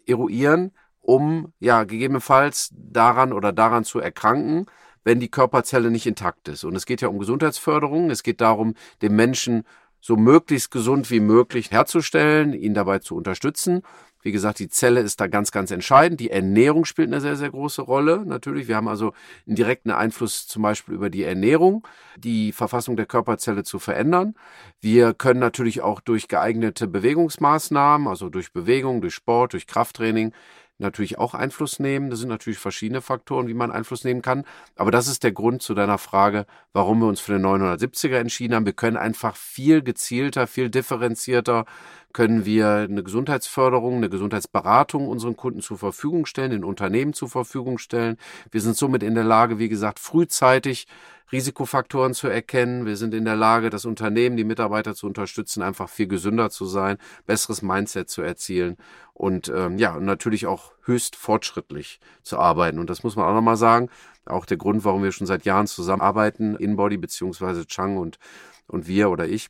eruieren, 0.06 0.72
um 1.00 1.52
ja 1.60 1.84
gegebenenfalls 1.84 2.70
daran 2.74 3.32
oder 3.32 3.52
daran 3.52 3.84
zu 3.84 4.00
erkranken, 4.00 4.66
wenn 5.04 5.20
die 5.20 5.30
Körperzelle 5.30 5.90
nicht 5.90 6.06
intakt 6.06 6.48
ist. 6.48 6.64
Und 6.64 6.76
es 6.76 6.86
geht 6.86 7.00
ja 7.00 7.08
um 7.08 7.18
Gesundheitsförderung. 7.18 8.10
Es 8.10 8.22
geht 8.22 8.40
darum, 8.40 8.74
den 9.02 9.16
Menschen 9.16 9.64
so 10.00 10.16
möglichst 10.16 10.70
gesund 10.70 11.10
wie 11.10 11.20
möglich 11.20 11.70
herzustellen, 11.70 12.54
ihn 12.54 12.74
dabei 12.74 13.00
zu 13.00 13.14
unterstützen. 13.16 13.82
Wie 14.22 14.32
gesagt, 14.32 14.58
die 14.58 14.68
Zelle 14.68 15.00
ist 15.00 15.20
da 15.20 15.28
ganz, 15.28 15.50
ganz 15.50 15.70
entscheidend. 15.70 16.20
Die 16.20 16.30
Ernährung 16.30 16.84
spielt 16.84 17.08
eine 17.08 17.22
sehr, 17.22 17.36
sehr 17.36 17.50
große 17.50 17.80
Rolle. 17.80 18.22
Natürlich, 18.26 18.68
wir 18.68 18.76
haben 18.76 18.88
also 18.88 19.14
einen 19.46 19.56
direkten 19.56 19.90
Einfluss 19.90 20.46
zum 20.46 20.62
Beispiel 20.62 20.94
über 20.94 21.08
die 21.08 21.24
Ernährung, 21.24 21.86
die 22.18 22.52
Verfassung 22.52 22.96
der 22.96 23.06
Körperzelle 23.06 23.62
zu 23.62 23.78
verändern. 23.78 24.34
Wir 24.78 25.14
können 25.14 25.40
natürlich 25.40 25.80
auch 25.80 26.00
durch 26.00 26.28
geeignete 26.28 26.86
Bewegungsmaßnahmen, 26.86 28.08
also 28.08 28.28
durch 28.28 28.52
Bewegung, 28.52 29.00
durch 29.00 29.14
Sport, 29.14 29.54
durch 29.54 29.66
Krafttraining, 29.66 30.32
natürlich 30.80 31.18
auch 31.18 31.34
Einfluss 31.34 31.78
nehmen. 31.78 32.10
Das 32.10 32.18
sind 32.18 32.28
natürlich 32.28 32.58
verschiedene 32.58 33.00
Faktoren, 33.00 33.48
wie 33.48 33.54
man 33.54 33.70
Einfluss 33.70 34.04
nehmen 34.04 34.22
kann. 34.22 34.44
Aber 34.76 34.90
das 34.90 35.08
ist 35.08 35.22
der 35.22 35.32
Grund 35.32 35.62
zu 35.62 35.74
deiner 35.74 35.98
Frage, 35.98 36.46
warum 36.72 37.00
wir 37.00 37.06
uns 37.06 37.20
für 37.20 37.32
den 37.32 37.44
970er 37.44 38.16
entschieden 38.16 38.54
haben. 38.54 38.66
Wir 38.66 38.72
können 38.72 38.96
einfach 38.96 39.36
viel 39.36 39.82
gezielter, 39.82 40.46
viel 40.46 40.70
differenzierter 40.70 41.64
können 42.12 42.44
wir 42.44 42.68
eine 42.68 43.02
Gesundheitsförderung, 43.02 43.96
eine 43.96 44.10
Gesundheitsberatung 44.10 45.06
unseren 45.06 45.36
Kunden 45.36 45.60
zur 45.60 45.78
Verfügung 45.78 46.26
stellen, 46.26 46.50
den 46.50 46.64
Unternehmen 46.64 47.12
zur 47.12 47.28
Verfügung 47.28 47.78
stellen. 47.78 48.16
Wir 48.50 48.60
sind 48.60 48.76
somit 48.76 49.02
in 49.02 49.14
der 49.14 49.24
Lage, 49.24 49.58
wie 49.58 49.68
gesagt, 49.68 50.00
frühzeitig 50.00 50.86
Risikofaktoren 51.32 52.14
zu 52.14 52.28
erkennen. 52.28 52.86
Wir 52.86 52.96
sind 52.96 53.14
in 53.14 53.24
der 53.24 53.36
Lage, 53.36 53.70
das 53.70 53.84
Unternehmen, 53.84 54.36
die 54.36 54.44
Mitarbeiter 54.44 54.94
zu 54.94 55.06
unterstützen, 55.06 55.62
einfach 55.62 55.88
viel 55.88 56.08
gesünder 56.08 56.50
zu 56.50 56.66
sein, 56.66 56.98
besseres 57.26 57.62
Mindset 57.62 58.10
zu 58.10 58.22
erzielen 58.22 58.76
und 59.14 59.52
ähm, 59.54 59.78
ja, 59.78 59.98
natürlich 60.00 60.46
auch 60.46 60.72
höchst 60.82 61.16
fortschrittlich 61.16 62.00
zu 62.22 62.38
arbeiten. 62.38 62.78
Und 62.78 62.90
das 62.90 63.02
muss 63.02 63.16
man 63.16 63.26
auch 63.26 63.34
nochmal 63.34 63.56
sagen. 63.56 63.88
Auch 64.26 64.46
der 64.46 64.56
Grund, 64.56 64.84
warum 64.84 65.02
wir 65.02 65.12
schon 65.12 65.26
seit 65.26 65.44
Jahren 65.44 65.66
zusammenarbeiten, 65.66 66.56
InBody 66.56 66.96
beziehungsweise 66.96 67.66
Chang 67.66 67.96
und, 67.96 68.18
und 68.66 68.86
wir 68.86 69.10
oder 69.10 69.26
ich, 69.26 69.48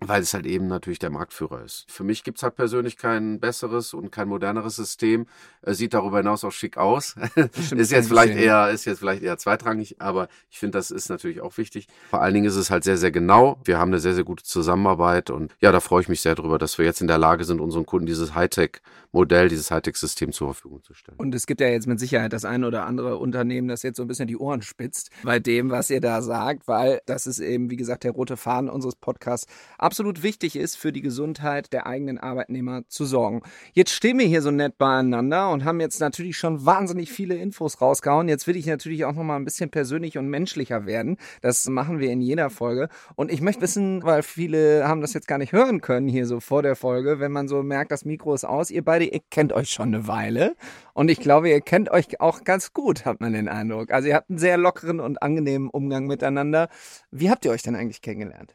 weil 0.00 0.22
es 0.22 0.32
halt 0.32 0.46
eben 0.46 0.68
natürlich 0.68 0.98
der 0.98 1.10
Marktführer 1.10 1.64
ist. 1.64 1.84
Für 1.88 2.04
mich 2.04 2.22
gibt's 2.22 2.42
halt 2.42 2.54
persönlich 2.54 2.96
kein 2.96 3.40
besseres 3.40 3.94
und 3.94 4.12
kein 4.12 4.28
moderneres 4.28 4.76
System. 4.76 5.26
Sieht 5.66 5.92
darüber 5.92 6.18
hinaus 6.18 6.44
auch 6.44 6.52
schick 6.52 6.76
aus. 6.76 7.16
ist 7.76 7.90
jetzt 7.90 8.08
vielleicht 8.08 8.36
eher, 8.36 8.70
ist 8.70 8.84
jetzt 8.84 9.00
vielleicht 9.00 9.22
eher 9.22 9.38
zweitrangig, 9.38 10.00
aber 10.00 10.28
ich 10.50 10.58
finde, 10.58 10.78
das 10.78 10.90
ist 10.90 11.08
natürlich 11.08 11.40
auch 11.40 11.56
wichtig. 11.58 11.88
Vor 12.10 12.22
allen 12.22 12.34
Dingen 12.34 12.46
ist 12.46 12.56
es 12.56 12.70
halt 12.70 12.84
sehr, 12.84 12.96
sehr 12.96 13.10
genau. 13.10 13.58
Wir 13.64 13.78
haben 13.78 13.90
eine 13.90 13.98
sehr, 13.98 14.14
sehr 14.14 14.24
gute 14.24 14.44
Zusammenarbeit 14.44 15.30
und 15.30 15.54
ja, 15.60 15.72
da 15.72 15.80
freue 15.80 16.02
ich 16.02 16.08
mich 16.08 16.20
sehr 16.20 16.36
drüber, 16.36 16.58
dass 16.58 16.78
wir 16.78 16.84
jetzt 16.84 17.00
in 17.00 17.08
der 17.08 17.18
Lage 17.18 17.44
sind, 17.44 17.60
unseren 17.60 17.86
Kunden 17.86 18.06
dieses 18.06 18.34
Hightech 18.34 18.80
Modell, 19.12 19.48
dieses 19.48 19.70
Hightech-System 19.70 20.32
zur 20.32 20.48
Verfügung 20.48 20.82
zu 20.82 20.94
stellen. 20.94 21.18
Und 21.18 21.34
es 21.34 21.46
gibt 21.46 21.60
ja 21.60 21.68
jetzt 21.68 21.86
mit 21.86 21.98
Sicherheit 21.98 22.32
das 22.32 22.44
ein 22.44 22.64
oder 22.64 22.86
andere 22.86 23.16
Unternehmen, 23.18 23.68
das 23.68 23.82
jetzt 23.82 23.96
so 23.96 24.02
ein 24.02 24.08
bisschen 24.08 24.28
die 24.28 24.36
Ohren 24.36 24.62
spitzt 24.62 25.10
bei 25.22 25.38
dem, 25.38 25.70
was 25.70 25.90
ihr 25.90 26.00
da 26.00 26.22
sagt, 26.22 26.68
weil 26.68 27.00
das 27.06 27.26
ist 27.26 27.38
eben, 27.40 27.70
wie 27.70 27.76
gesagt, 27.76 28.04
der 28.04 28.12
rote 28.12 28.36
Faden 28.36 28.68
unseres 28.68 28.96
Podcasts 28.96 29.46
absolut 29.78 30.22
wichtig 30.22 30.56
ist, 30.56 30.76
für 30.76 30.92
die 30.92 31.00
Gesundheit 31.00 31.72
der 31.72 31.86
eigenen 31.86 32.18
Arbeitnehmer 32.18 32.82
zu 32.88 33.04
sorgen. 33.04 33.42
Jetzt 33.72 33.92
stehen 33.92 34.18
wir 34.18 34.26
hier 34.26 34.42
so 34.42 34.50
nett 34.50 34.78
beieinander 34.78 35.50
und 35.50 35.64
haben 35.64 35.80
jetzt 35.80 36.00
natürlich 36.00 36.36
schon 36.36 36.64
wahnsinnig 36.64 37.10
viele 37.10 37.36
Infos 37.36 37.80
rausgehauen. 37.80 38.28
Jetzt 38.28 38.46
will 38.46 38.56
ich 38.56 38.66
natürlich 38.66 39.04
auch 39.04 39.14
noch 39.14 39.24
mal 39.24 39.36
ein 39.36 39.44
bisschen 39.44 39.70
persönlich 39.70 40.18
und 40.18 40.28
menschlicher 40.28 40.86
werden. 40.86 41.16
Das 41.40 41.68
machen 41.68 41.98
wir 41.98 42.10
in 42.10 42.20
jeder 42.20 42.50
Folge. 42.50 42.88
Und 43.16 43.32
ich 43.32 43.40
möchte 43.40 43.62
wissen, 43.62 44.02
weil 44.02 44.22
viele 44.22 44.86
haben 44.86 45.00
das 45.00 45.14
jetzt 45.14 45.28
gar 45.28 45.38
nicht 45.38 45.52
hören 45.52 45.80
können 45.80 46.08
hier 46.08 46.26
so 46.26 46.40
vor 46.40 46.62
der 46.62 46.76
Folge, 46.76 47.20
wenn 47.20 47.32
man 47.32 47.48
so 47.48 47.62
merkt, 47.62 47.90
das 47.90 48.04
Mikro 48.04 48.34
ist 48.34 48.44
aus, 48.44 48.70
ihr 48.70 48.84
beide, 48.84 49.07
ihr 49.08 49.20
kennt 49.30 49.52
euch 49.52 49.70
schon 49.70 49.94
eine 49.94 50.06
Weile. 50.06 50.56
Und 50.94 51.10
ich 51.10 51.20
glaube, 51.20 51.50
ihr 51.50 51.60
kennt 51.60 51.90
euch 51.90 52.20
auch 52.20 52.44
ganz 52.44 52.72
gut, 52.72 53.04
hat 53.04 53.20
man 53.20 53.32
den 53.32 53.48
Eindruck. 53.48 53.92
Also 53.92 54.08
ihr 54.08 54.14
habt 54.14 54.30
einen 54.30 54.38
sehr 54.38 54.56
lockeren 54.56 55.00
und 55.00 55.22
angenehmen 55.22 55.68
Umgang 55.68 56.06
miteinander. 56.06 56.68
Wie 57.10 57.30
habt 57.30 57.44
ihr 57.44 57.50
euch 57.50 57.62
denn 57.62 57.76
eigentlich 57.76 58.02
kennengelernt? 58.02 58.54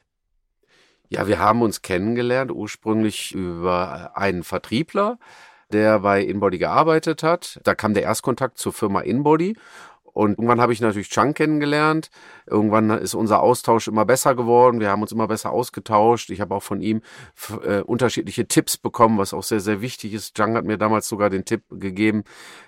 Ja, 1.10 1.28
wir 1.28 1.40
haben 1.40 1.62
uns 1.62 1.82
kennengelernt 1.82 2.52
ursprünglich 2.52 3.34
über 3.34 4.18
einen 4.18 4.44
Vertriebler, 4.44 5.20
der 5.72 6.00
bei 6.00 6.24
Inbody 6.24 6.58
gearbeitet 6.58 7.24
hat. 7.24 7.60
Da 7.64 7.76
kam 7.76 7.94
der 7.94 8.04
Erstkontakt 8.04 8.58
zur 8.58 8.74
Firma 8.74 9.02
Inbody 9.02 9.56
und 10.14 10.32
irgendwann 10.34 10.62
habe 10.62 10.74
ich 10.74 10.80
natürlich 10.80 11.10
Chang 11.10 11.34
kennengelernt. 11.34 12.10
Irgendwann 12.46 12.92
ist 12.92 13.16
unser 13.16 13.42
Austausch 13.42 13.88
immer 13.88 14.06
besser 14.06 14.36
geworden. 14.36 14.80
Wir 14.80 14.90
haben 14.90 15.02
uns 15.02 15.12
immer 15.12 15.28
besser 15.28 15.52
ausgetauscht. 15.52 16.30
Ich 16.30 16.40
habe 16.40 16.54
auch 16.54 16.62
von 16.62 16.82
ihm 16.82 17.02
äh, 17.66 17.82
unterschiedliche 17.82 18.48
Tipps 18.48 18.78
bekommen, 18.78 19.18
was 19.18 19.34
auch 19.34 19.42
sehr, 19.42 19.60
sehr 19.60 19.82
wichtig 19.82 20.14
ist. 20.14 20.36
Chang 20.36 20.56
hat 20.56 20.66
mir 20.66 20.78
damals 20.78 21.08
sogar 21.08 21.32
den 21.32 21.46
Tipp 21.46 21.64
gegeben, 21.72 22.24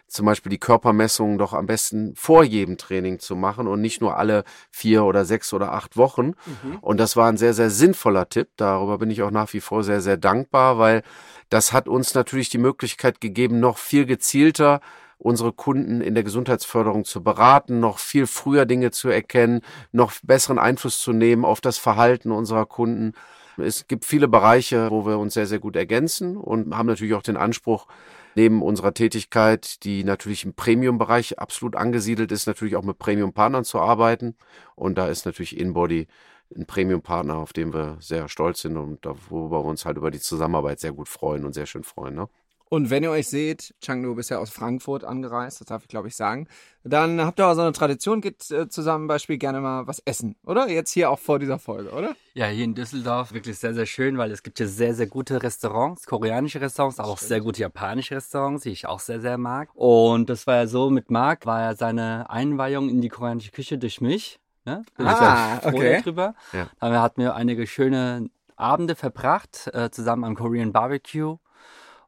zum 0.07 0.25
Beispiel 0.25 0.49
die 0.49 0.57
Körpermessungen 0.57 1.37
doch 1.37 1.53
am 1.53 1.67
besten 1.67 2.15
vor 2.15 2.43
jedem 2.43 2.77
Training 2.77 3.19
zu 3.19 3.35
machen 3.35 3.67
und 3.67 3.79
nicht 3.79 4.01
nur 4.01 4.17
alle 4.17 4.43
vier 4.71 5.03
oder 5.03 5.23
sechs 5.23 5.53
oder 5.53 5.71
acht 5.71 5.97
Wochen. 5.97 6.33
Mhm. 6.45 6.79
Und 6.81 6.99
das 6.99 7.15
war 7.15 7.29
ein 7.29 7.37
sehr, 7.37 7.53
sehr 7.53 7.69
sinnvoller 7.69 8.27
Tipp. 8.27 8.49
Darüber 8.57 8.97
bin 8.97 9.11
ich 9.11 9.21
auch 9.21 9.31
nach 9.31 9.53
wie 9.53 9.61
vor 9.61 9.83
sehr, 9.83 10.01
sehr 10.01 10.17
dankbar, 10.17 10.79
weil 10.79 11.03
das 11.49 11.73
hat 11.73 11.87
uns 11.87 12.15
natürlich 12.15 12.49
die 12.49 12.57
Möglichkeit 12.57 13.21
gegeben, 13.21 13.59
noch 13.59 13.77
viel 13.77 14.07
gezielter 14.07 14.81
unsere 15.17 15.53
Kunden 15.53 16.01
in 16.01 16.13
der 16.13 16.23
Gesundheitsförderung 16.23 17.05
zu 17.05 17.23
beraten, 17.23 17.79
noch 17.79 17.99
viel 17.99 18.27
früher 18.27 18.65
Dinge 18.65 18.91
zu 18.91 19.09
erkennen, 19.09 19.61
noch 19.91 20.13
besseren 20.23 20.59
Einfluss 20.59 20.99
zu 20.99 21.13
nehmen 21.13 21.45
auf 21.45 21.61
das 21.61 21.77
Verhalten 21.77 22.31
unserer 22.31 22.65
Kunden. 22.65 23.13
Es 23.57 23.87
gibt 23.87 24.05
viele 24.05 24.27
Bereiche, 24.27 24.89
wo 24.91 25.05
wir 25.05 25.17
uns 25.17 25.33
sehr, 25.33 25.47
sehr 25.47 25.59
gut 25.59 25.75
ergänzen 25.75 26.35
und 26.37 26.75
haben 26.75 26.87
natürlich 26.87 27.13
auch 27.13 27.23
den 27.23 27.37
Anspruch, 27.37 27.87
neben 28.35 28.61
unserer 28.61 28.93
Tätigkeit, 28.93 29.83
die 29.83 30.03
natürlich 30.03 30.43
im 30.43 30.53
Premium-Bereich 30.53 31.39
absolut 31.39 31.75
angesiedelt 31.75 32.31
ist, 32.31 32.47
natürlich 32.47 32.75
auch 32.75 32.83
mit 32.83 32.99
Premium-Partnern 32.99 33.63
zu 33.63 33.79
arbeiten. 33.79 34.35
Und 34.75 34.97
da 34.97 35.07
ist 35.07 35.25
natürlich 35.25 35.57
InBody 35.57 36.07
ein 36.55 36.65
Premium-Partner, 36.65 37.37
auf 37.37 37.53
den 37.53 37.73
wir 37.73 37.97
sehr 37.99 38.27
stolz 38.27 38.61
sind 38.61 38.77
und 38.77 39.05
worüber 39.29 39.63
wir 39.63 39.69
uns 39.69 39.85
halt 39.85 39.97
über 39.97 40.11
die 40.11 40.19
Zusammenarbeit 40.19 40.79
sehr 40.79 40.91
gut 40.91 41.09
freuen 41.09 41.45
und 41.45 41.53
sehr 41.53 41.65
schön 41.65 41.83
freuen. 41.83 42.15
Ne? 42.15 42.27
Und 42.75 42.89
wenn 42.89 43.03
ihr 43.03 43.11
euch 43.11 43.29
seht, 43.29 43.73
Chang, 43.79 44.03
du 44.03 44.15
bist 44.15 44.29
ja 44.29 44.37
aus 44.37 44.49
Frankfurt 44.49 45.05
angereist, 45.05 45.61
das 45.61 45.67
darf 45.67 45.83
ich 45.83 45.87
glaube 45.87 46.09
ich 46.09 46.15
sagen, 46.17 46.49
dann 46.83 47.21
habt 47.21 47.39
ihr 47.39 47.47
auch 47.47 47.53
so 47.53 47.61
eine 47.61 47.71
Tradition, 47.71 48.19
geht 48.19 48.51
äh, 48.51 48.67
zusammen 48.67 49.07
Beispiel 49.07 49.37
gerne 49.37 49.61
mal 49.61 49.87
was 49.87 49.99
essen, 50.03 50.35
oder? 50.45 50.67
Jetzt 50.67 50.91
hier 50.91 51.09
auch 51.09 51.19
vor 51.19 51.39
dieser 51.39 51.57
Folge, 51.57 51.91
oder? 51.91 52.17
Ja, 52.33 52.47
hier 52.47 52.65
in 52.65 52.75
Düsseldorf 52.75 53.31
wirklich 53.31 53.57
sehr, 53.59 53.73
sehr 53.73 53.85
schön, 53.85 54.17
weil 54.17 54.29
es 54.29 54.43
gibt 54.43 54.57
hier 54.57 54.67
sehr, 54.67 54.93
sehr 54.93 55.07
gute 55.07 55.41
Restaurants, 55.41 56.05
koreanische 56.05 56.59
Restaurants, 56.59 56.99
aber 56.99 57.07
auch 57.07 57.17
sehr 57.17 57.39
gute 57.39 57.61
japanische 57.61 58.17
Restaurants, 58.17 58.63
die 58.63 58.71
ich 58.71 58.87
auch 58.87 58.99
sehr, 58.99 59.21
sehr 59.21 59.37
mag. 59.37 59.69
Und 59.73 60.29
das 60.29 60.45
war 60.45 60.55
ja 60.55 60.67
so, 60.67 60.89
mit 60.89 61.09
Marc 61.09 61.45
war 61.45 61.61
ja 61.61 61.75
seine 61.75 62.29
Einweihung 62.29 62.89
in 62.89 62.99
die 62.99 63.07
koreanische 63.07 63.51
Küche 63.51 63.77
durch 63.77 64.01
mich. 64.01 64.41
Ne? 64.65 64.83
Bin 64.97 65.07
ah, 65.07 65.59
ich 65.61 65.65
okay. 65.65 66.01
drüber. 66.01 66.35
Ja. 66.51 66.67
Er 66.81 67.01
hat 67.01 67.17
mir 67.17 67.35
einige 67.35 67.67
schöne 67.67 68.29
Abende 68.57 68.95
verbracht, 68.95 69.69
äh, 69.73 69.89
zusammen 69.91 70.25
am 70.25 70.35
Korean 70.35 70.73
Barbecue. 70.73 71.37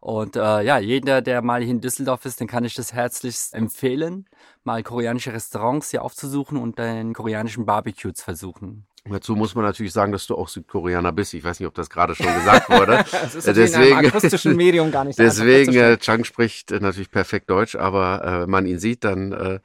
Und 0.07 0.37
äh, 0.37 0.61
ja, 0.61 0.77
jeder, 0.77 1.21
der 1.21 1.41
mal 1.41 1.61
hier 1.61 1.71
in 1.71 1.81
Düsseldorf 1.81 2.23
ist, 2.23 2.39
den 2.39 2.47
kann 2.47 2.63
ich 2.63 2.73
das 2.75 2.93
herzlichst 2.93 3.53
empfehlen, 3.53 4.25
mal 4.63 4.81
koreanische 4.81 5.33
Restaurants 5.33 5.91
hier 5.91 6.01
aufzusuchen 6.01 6.57
und 6.57 6.79
den 6.79 7.13
koreanischen 7.13 7.65
Barbecue 7.65 8.13
zu 8.13 8.23
versuchen. 8.23 8.87
Dazu 9.03 9.35
muss 9.35 9.53
man 9.53 9.65
natürlich 9.65 9.91
sagen, 9.91 10.13
dass 10.13 10.25
du 10.25 10.35
auch 10.35 10.47
Südkoreaner 10.47 11.11
bist. 11.11 11.33
Ich 11.33 11.43
weiß 11.43 11.59
nicht, 11.59 11.67
ob 11.67 11.73
das 11.73 11.89
gerade 11.89 12.15
schon 12.15 12.33
gesagt 12.33 12.69
wurde. 12.69 13.03
das 13.11 13.35
ist 13.35 13.47
deswegen, 13.47 13.83
in 13.83 13.97
einem 13.97 14.07
akustischen 14.07 14.55
Medium 14.55 14.91
gar 14.91 15.03
nicht 15.03 15.19
Deswegen, 15.19 15.73
äh, 15.73 15.97
Chang 15.97 16.23
spricht 16.23 16.71
äh, 16.71 16.79
natürlich 16.79 17.11
perfekt 17.11 17.49
Deutsch, 17.49 17.75
aber 17.75 18.23
äh, 18.23 18.41
wenn 18.43 18.49
man 18.49 18.65
ihn 18.65 18.79
sieht, 18.79 19.03
dann 19.03 19.33
äh, 19.33 19.59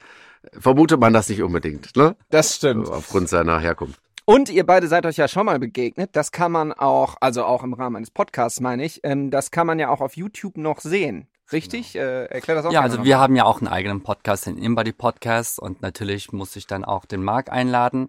vermutet 0.58 0.98
man 0.98 1.12
das 1.12 1.28
nicht 1.28 1.44
unbedingt. 1.44 1.94
Ne? 1.94 2.16
Das 2.30 2.56
stimmt. 2.56 2.88
Aufgrund 2.88 3.28
seiner 3.28 3.60
Herkunft. 3.60 4.00
Und 4.24 4.50
ihr 4.50 4.64
beide 4.64 4.86
seid 4.86 5.04
euch 5.04 5.16
ja 5.16 5.26
schon 5.26 5.46
mal 5.46 5.58
begegnet. 5.58 6.10
Das 6.12 6.30
kann 6.30 6.52
man 6.52 6.72
auch, 6.72 7.16
also 7.20 7.44
auch 7.44 7.64
im 7.64 7.74
Rahmen 7.74 7.96
eines 7.96 8.12
Podcasts 8.12 8.60
meine 8.60 8.84
ich, 8.84 9.00
ähm, 9.02 9.30
das 9.30 9.50
kann 9.50 9.66
man 9.66 9.80
ja 9.80 9.88
auch 9.88 10.00
auf 10.00 10.16
YouTube 10.16 10.56
noch 10.56 10.78
sehen. 10.78 11.26
Richtig? 11.52 11.92
Genau. 11.92 12.04
Äh, 12.04 12.24
erklär 12.26 12.56
das 12.56 12.66
auch 12.66 12.72
Ja, 12.72 12.80
also 12.80 13.04
wir 13.04 13.18
haben 13.18 13.36
ja 13.36 13.44
auch 13.44 13.60
einen 13.60 13.68
eigenen 13.68 14.02
Podcast, 14.02 14.46
den 14.46 14.58
Inbody 14.58 14.92
Podcast 14.92 15.58
und 15.58 15.82
natürlich 15.82 16.32
muss 16.32 16.56
ich 16.56 16.66
dann 16.66 16.84
auch 16.84 17.04
den 17.04 17.22
Marc 17.22 17.50
einladen. 17.52 18.08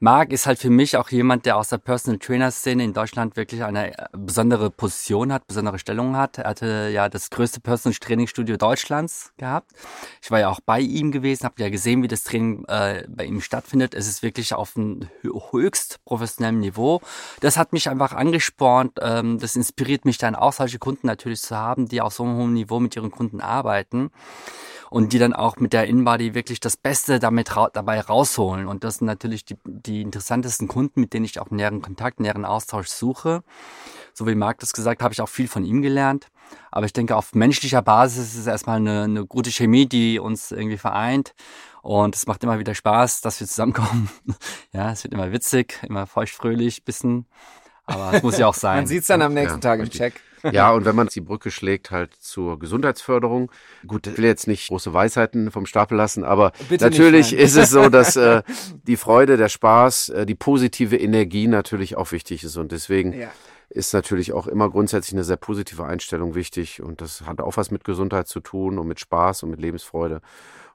Marc 0.00 0.32
ist 0.32 0.46
halt 0.46 0.58
für 0.58 0.70
mich 0.70 0.96
auch 0.96 1.08
jemand, 1.10 1.46
der 1.46 1.56
aus 1.56 1.68
der 1.68 1.78
Personal 1.78 2.18
Trainer 2.18 2.50
Szene 2.50 2.84
in 2.84 2.92
Deutschland 2.92 3.36
wirklich 3.36 3.64
eine 3.64 3.96
äh, 3.96 4.06
besondere 4.12 4.70
Position 4.70 5.32
hat, 5.32 5.46
besondere 5.46 5.78
Stellung 5.78 6.16
hat. 6.16 6.38
Er 6.38 6.50
hatte 6.50 6.90
ja 6.92 7.08
das 7.08 7.30
größte 7.30 7.60
Personal 7.60 7.96
Training 7.96 8.26
Studio 8.26 8.56
Deutschlands 8.56 9.32
gehabt. 9.38 9.72
Ich 10.22 10.30
war 10.30 10.40
ja 10.40 10.48
auch 10.48 10.60
bei 10.60 10.80
ihm 10.80 11.12
gewesen, 11.12 11.44
habe 11.44 11.62
ja 11.62 11.70
gesehen, 11.70 12.02
wie 12.02 12.08
das 12.08 12.24
Training 12.24 12.64
äh, 12.66 13.04
bei 13.08 13.24
ihm 13.24 13.40
stattfindet. 13.40 13.94
Es 13.94 14.06
ist 14.06 14.22
wirklich 14.22 14.54
auf 14.54 14.76
einem 14.76 15.08
höchst 15.22 16.04
professionellen 16.04 16.60
Niveau. 16.60 17.00
Das 17.40 17.56
hat 17.56 17.72
mich 17.72 17.88
einfach 17.88 18.12
angespornt. 18.12 18.98
Ähm, 19.00 19.38
das 19.38 19.56
inspiriert 19.56 20.04
mich 20.04 20.18
dann 20.18 20.34
auch, 20.34 20.52
solche 20.52 20.78
Kunden 20.78 21.06
natürlich 21.06 21.40
zu 21.40 21.56
haben, 21.56 21.88
die 21.88 22.00
auf 22.00 22.12
so 22.12 22.24
einem 22.24 22.36
hohen 22.36 22.52
Niveau 22.52 22.81
mit 22.82 22.96
ihren 22.96 23.10
Kunden 23.10 23.40
arbeiten 23.40 24.10
und 24.92 25.14
die 25.14 25.18
dann 25.18 25.32
auch 25.32 25.56
mit 25.56 25.72
der 25.72 25.86
InBody 25.86 26.34
wirklich 26.34 26.60
das 26.60 26.76
Beste 26.76 27.18
damit 27.18 27.56
ra 27.56 27.70
dabei 27.72 27.98
rausholen. 27.98 28.66
Und 28.68 28.84
das 28.84 28.96
sind 28.96 29.06
natürlich 29.06 29.46
die, 29.46 29.56
die 29.64 30.02
interessantesten 30.02 30.68
Kunden, 30.68 31.00
mit 31.00 31.14
denen 31.14 31.24
ich 31.24 31.40
auch 31.40 31.50
näheren 31.50 31.80
Kontakt, 31.80 32.20
näheren 32.20 32.44
Austausch 32.44 32.88
suche. 32.88 33.42
So 34.12 34.26
wie 34.26 34.34
Marc 34.34 34.58
das 34.58 34.74
gesagt, 34.74 35.02
habe 35.02 35.14
ich 35.14 35.22
auch 35.22 35.30
viel 35.30 35.48
von 35.48 35.64
ihm 35.64 35.80
gelernt. 35.80 36.26
Aber 36.70 36.84
ich 36.84 36.92
denke, 36.92 37.16
auf 37.16 37.34
menschlicher 37.34 37.80
Basis 37.80 38.34
ist 38.34 38.40
es 38.40 38.46
erstmal 38.46 38.76
eine, 38.76 39.04
eine 39.04 39.24
gute 39.24 39.50
Chemie, 39.50 39.86
die 39.86 40.18
uns 40.18 40.52
irgendwie 40.52 40.76
vereint. 40.76 41.32
Und 41.80 42.14
es 42.14 42.26
macht 42.26 42.44
immer 42.44 42.58
wieder 42.58 42.74
Spaß, 42.74 43.22
dass 43.22 43.40
wir 43.40 43.46
zusammenkommen. 43.46 44.10
ja, 44.72 44.92
es 44.92 45.04
wird 45.04 45.14
immer 45.14 45.32
witzig, 45.32 45.80
immer 45.88 46.06
feuchtfröhlich, 46.06 46.84
bisschen. 46.84 47.26
Aber 47.86 48.12
es 48.12 48.22
muss 48.22 48.36
ja 48.36 48.46
auch 48.46 48.54
sein. 48.54 48.76
Man 48.76 48.86
sieht 48.86 49.00
es 49.00 49.06
dann 49.06 49.22
am 49.22 49.32
nächsten 49.32 49.60
ja, 49.60 49.70
Tag 49.70 49.80
im 49.80 49.88
Check. 49.88 50.20
Ja, 50.50 50.72
und 50.72 50.84
wenn 50.84 50.96
man 50.96 51.08
die 51.08 51.20
Brücke 51.20 51.50
schlägt 51.50 51.90
halt 51.90 52.14
zur 52.14 52.58
Gesundheitsförderung, 52.58 53.50
gut, 53.86 54.06
ich 54.06 54.18
will 54.18 54.24
jetzt 54.24 54.46
nicht 54.46 54.68
große 54.68 54.92
Weisheiten 54.92 55.50
vom 55.50 55.66
Stapel 55.66 55.96
lassen, 55.96 56.24
aber 56.24 56.52
Bitte 56.68 56.84
natürlich 56.84 57.32
ist 57.32 57.56
es 57.56 57.70
so, 57.70 57.88
dass 57.88 58.16
äh, 58.16 58.42
die 58.86 58.96
Freude, 58.96 59.36
der 59.36 59.48
Spaß, 59.48 60.10
äh, 60.10 60.26
die 60.26 60.34
positive 60.34 60.96
Energie 60.96 61.46
natürlich 61.46 61.96
auch 61.96 62.12
wichtig 62.12 62.44
ist. 62.44 62.56
Und 62.56 62.72
deswegen 62.72 63.12
ja. 63.12 63.30
ist 63.68 63.94
natürlich 63.94 64.32
auch 64.32 64.46
immer 64.46 64.70
grundsätzlich 64.70 65.14
eine 65.14 65.24
sehr 65.24 65.36
positive 65.36 65.84
Einstellung 65.84 66.34
wichtig. 66.34 66.82
Und 66.82 67.00
das 67.00 67.22
hat 67.22 67.40
auch 67.40 67.56
was 67.56 67.70
mit 67.70 67.84
Gesundheit 67.84 68.28
zu 68.28 68.40
tun 68.40 68.78
und 68.78 68.88
mit 68.88 69.00
Spaß 69.00 69.44
und 69.44 69.50
mit 69.50 69.60
Lebensfreude 69.60 70.20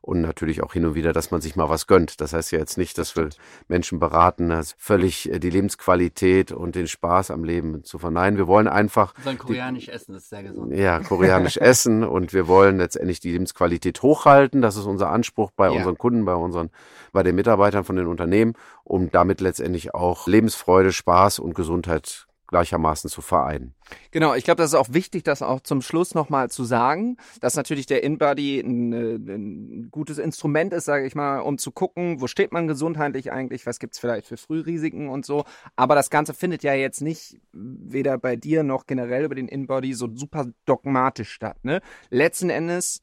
und 0.07 0.21
natürlich 0.21 0.63
auch 0.63 0.71
hin 0.71 0.85
und 0.85 0.95
wieder, 0.95 1.11
dass 1.11 1.31
man 1.31 1.41
sich 1.41 1.57
mal 1.57 1.67
was 1.67 1.85
gönnt. 1.85 2.21
Das 2.21 2.31
heißt 2.31 2.53
ja 2.53 2.59
jetzt 2.59 2.77
nicht, 2.77 2.97
dass 2.97 3.17
wir 3.17 3.27
Menschen 3.67 3.99
beraten, 3.99 4.47
das 4.47 4.73
völlig 4.77 5.29
äh, 5.29 5.37
die 5.39 5.49
Lebensqualität 5.49 6.53
und 6.53 6.75
den 6.75 6.87
Spaß 6.87 7.29
am 7.29 7.43
Leben 7.43 7.83
zu 7.83 7.99
verneinen. 7.99 8.37
Wir 8.37 8.47
wollen 8.47 8.69
einfach. 8.69 9.13
Wir 9.17 9.25
sollen 9.25 9.37
koreanisch 9.37 9.85
die, 9.87 9.91
essen, 9.91 10.13
das 10.13 10.23
ist 10.23 10.29
sehr 10.29 10.43
gesund. 10.43 10.73
Ja, 10.73 11.01
koreanisch 11.01 11.57
essen 11.61 12.05
und 12.05 12.31
wir 12.31 12.47
wollen 12.47 12.77
letztendlich 12.77 13.19
die 13.19 13.33
Lebensqualität 13.33 14.01
hochhalten. 14.01 14.61
Das 14.61 14.77
ist 14.77 14.85
unser 14.85 15.09
Anspruch 15.09 15.51
bei 15.51 15.65
ja. 15.65 15.73
unseren 15.73 15.97
Kunden, 15.97 16.23
bei 16.23 16.35
unseren, 16.35 16.69
bei 17.11 17.23
den 17.23 17.35
Mitarbeitern 17.35 17.83
von 17.83 17.97
den 17.97 18.07
Unternehmen, 18.07 18.53
um 18.85 19.11
damit 19.11 19.41
letztendlich 19.41 19.93
auch 19.93 20.25
Lebensfreude, 20.25 20.93
Spaß 20.93 21.39
und 21.39 21.53
Gesundheit 21.53 22.26
gleichermaßen 22.47 23.09
zu 23.09 23.21
vereinen. 23.21 23.73
Genau, 24.11 24.33
ich 24.33 24.43
glaube, 24.43 24.61
das 24.61 24.71
ist 24.71 24.75
auch 24.79 24.93
wichtig, 24.93 25.23
das 25.23 25.41
auch 25.41 25.61
zum 25.61 25.81
Schluss 25.81 26.15
nochmal 26.15 26.49
zu 26.49 26.63
sagen, 26.63 27.17
dass 27.41 27.55
natürlich 27.55 27.85
der 27.85 28.03
InBody 28.03 28.59
ein, 28.59 28.93
ein 28.93 29.89
gutes 29.91 30.17
Instrument 30.17 30.73
ist, 30.73 30.85
sage 30.85 31.05
ich 31.05 31.15
mal, 31.15 31.39
um 31.39 31.57
zu 31.57 31.71
gucken, 31.71 32.21
wo 32.21 32.27
steht 32.27 32.51
man 32.51 32.67
gesundheitlich 32.67 33.31
eigentlich, 33.31 33.65
was 33.65 33.79
gibt's 33.79 33.99
vielleicht 33.99 34.27
für 34.27 34.37
Frührisiken 34.37 35.09
und 35.09 35.25
so. 35.25 35.43
Aber 35.75 35.95
das 35.95 36.09
Ganze 36.09 36.33
findet 36.33 36.63
ja 36.63 36.73
jetzt 36.73 37.01
nicht 37.01 37.39
weder 37.51 38.17
bei 38.17 38.35
dir 38.35 38.63
noch 38.63 38.87
generell 38.87 39.25
über 39.25 39.35
den 39.35 39.47
InBody 39.47 39.93
so 39.93 40.09
super 40.13 40.47
dogmatisch 40.65 41.31
statt. 41.31 41.57
Ne? 41.63 41.81
Letzten 42.09 42.49
Endes 42.49 43.01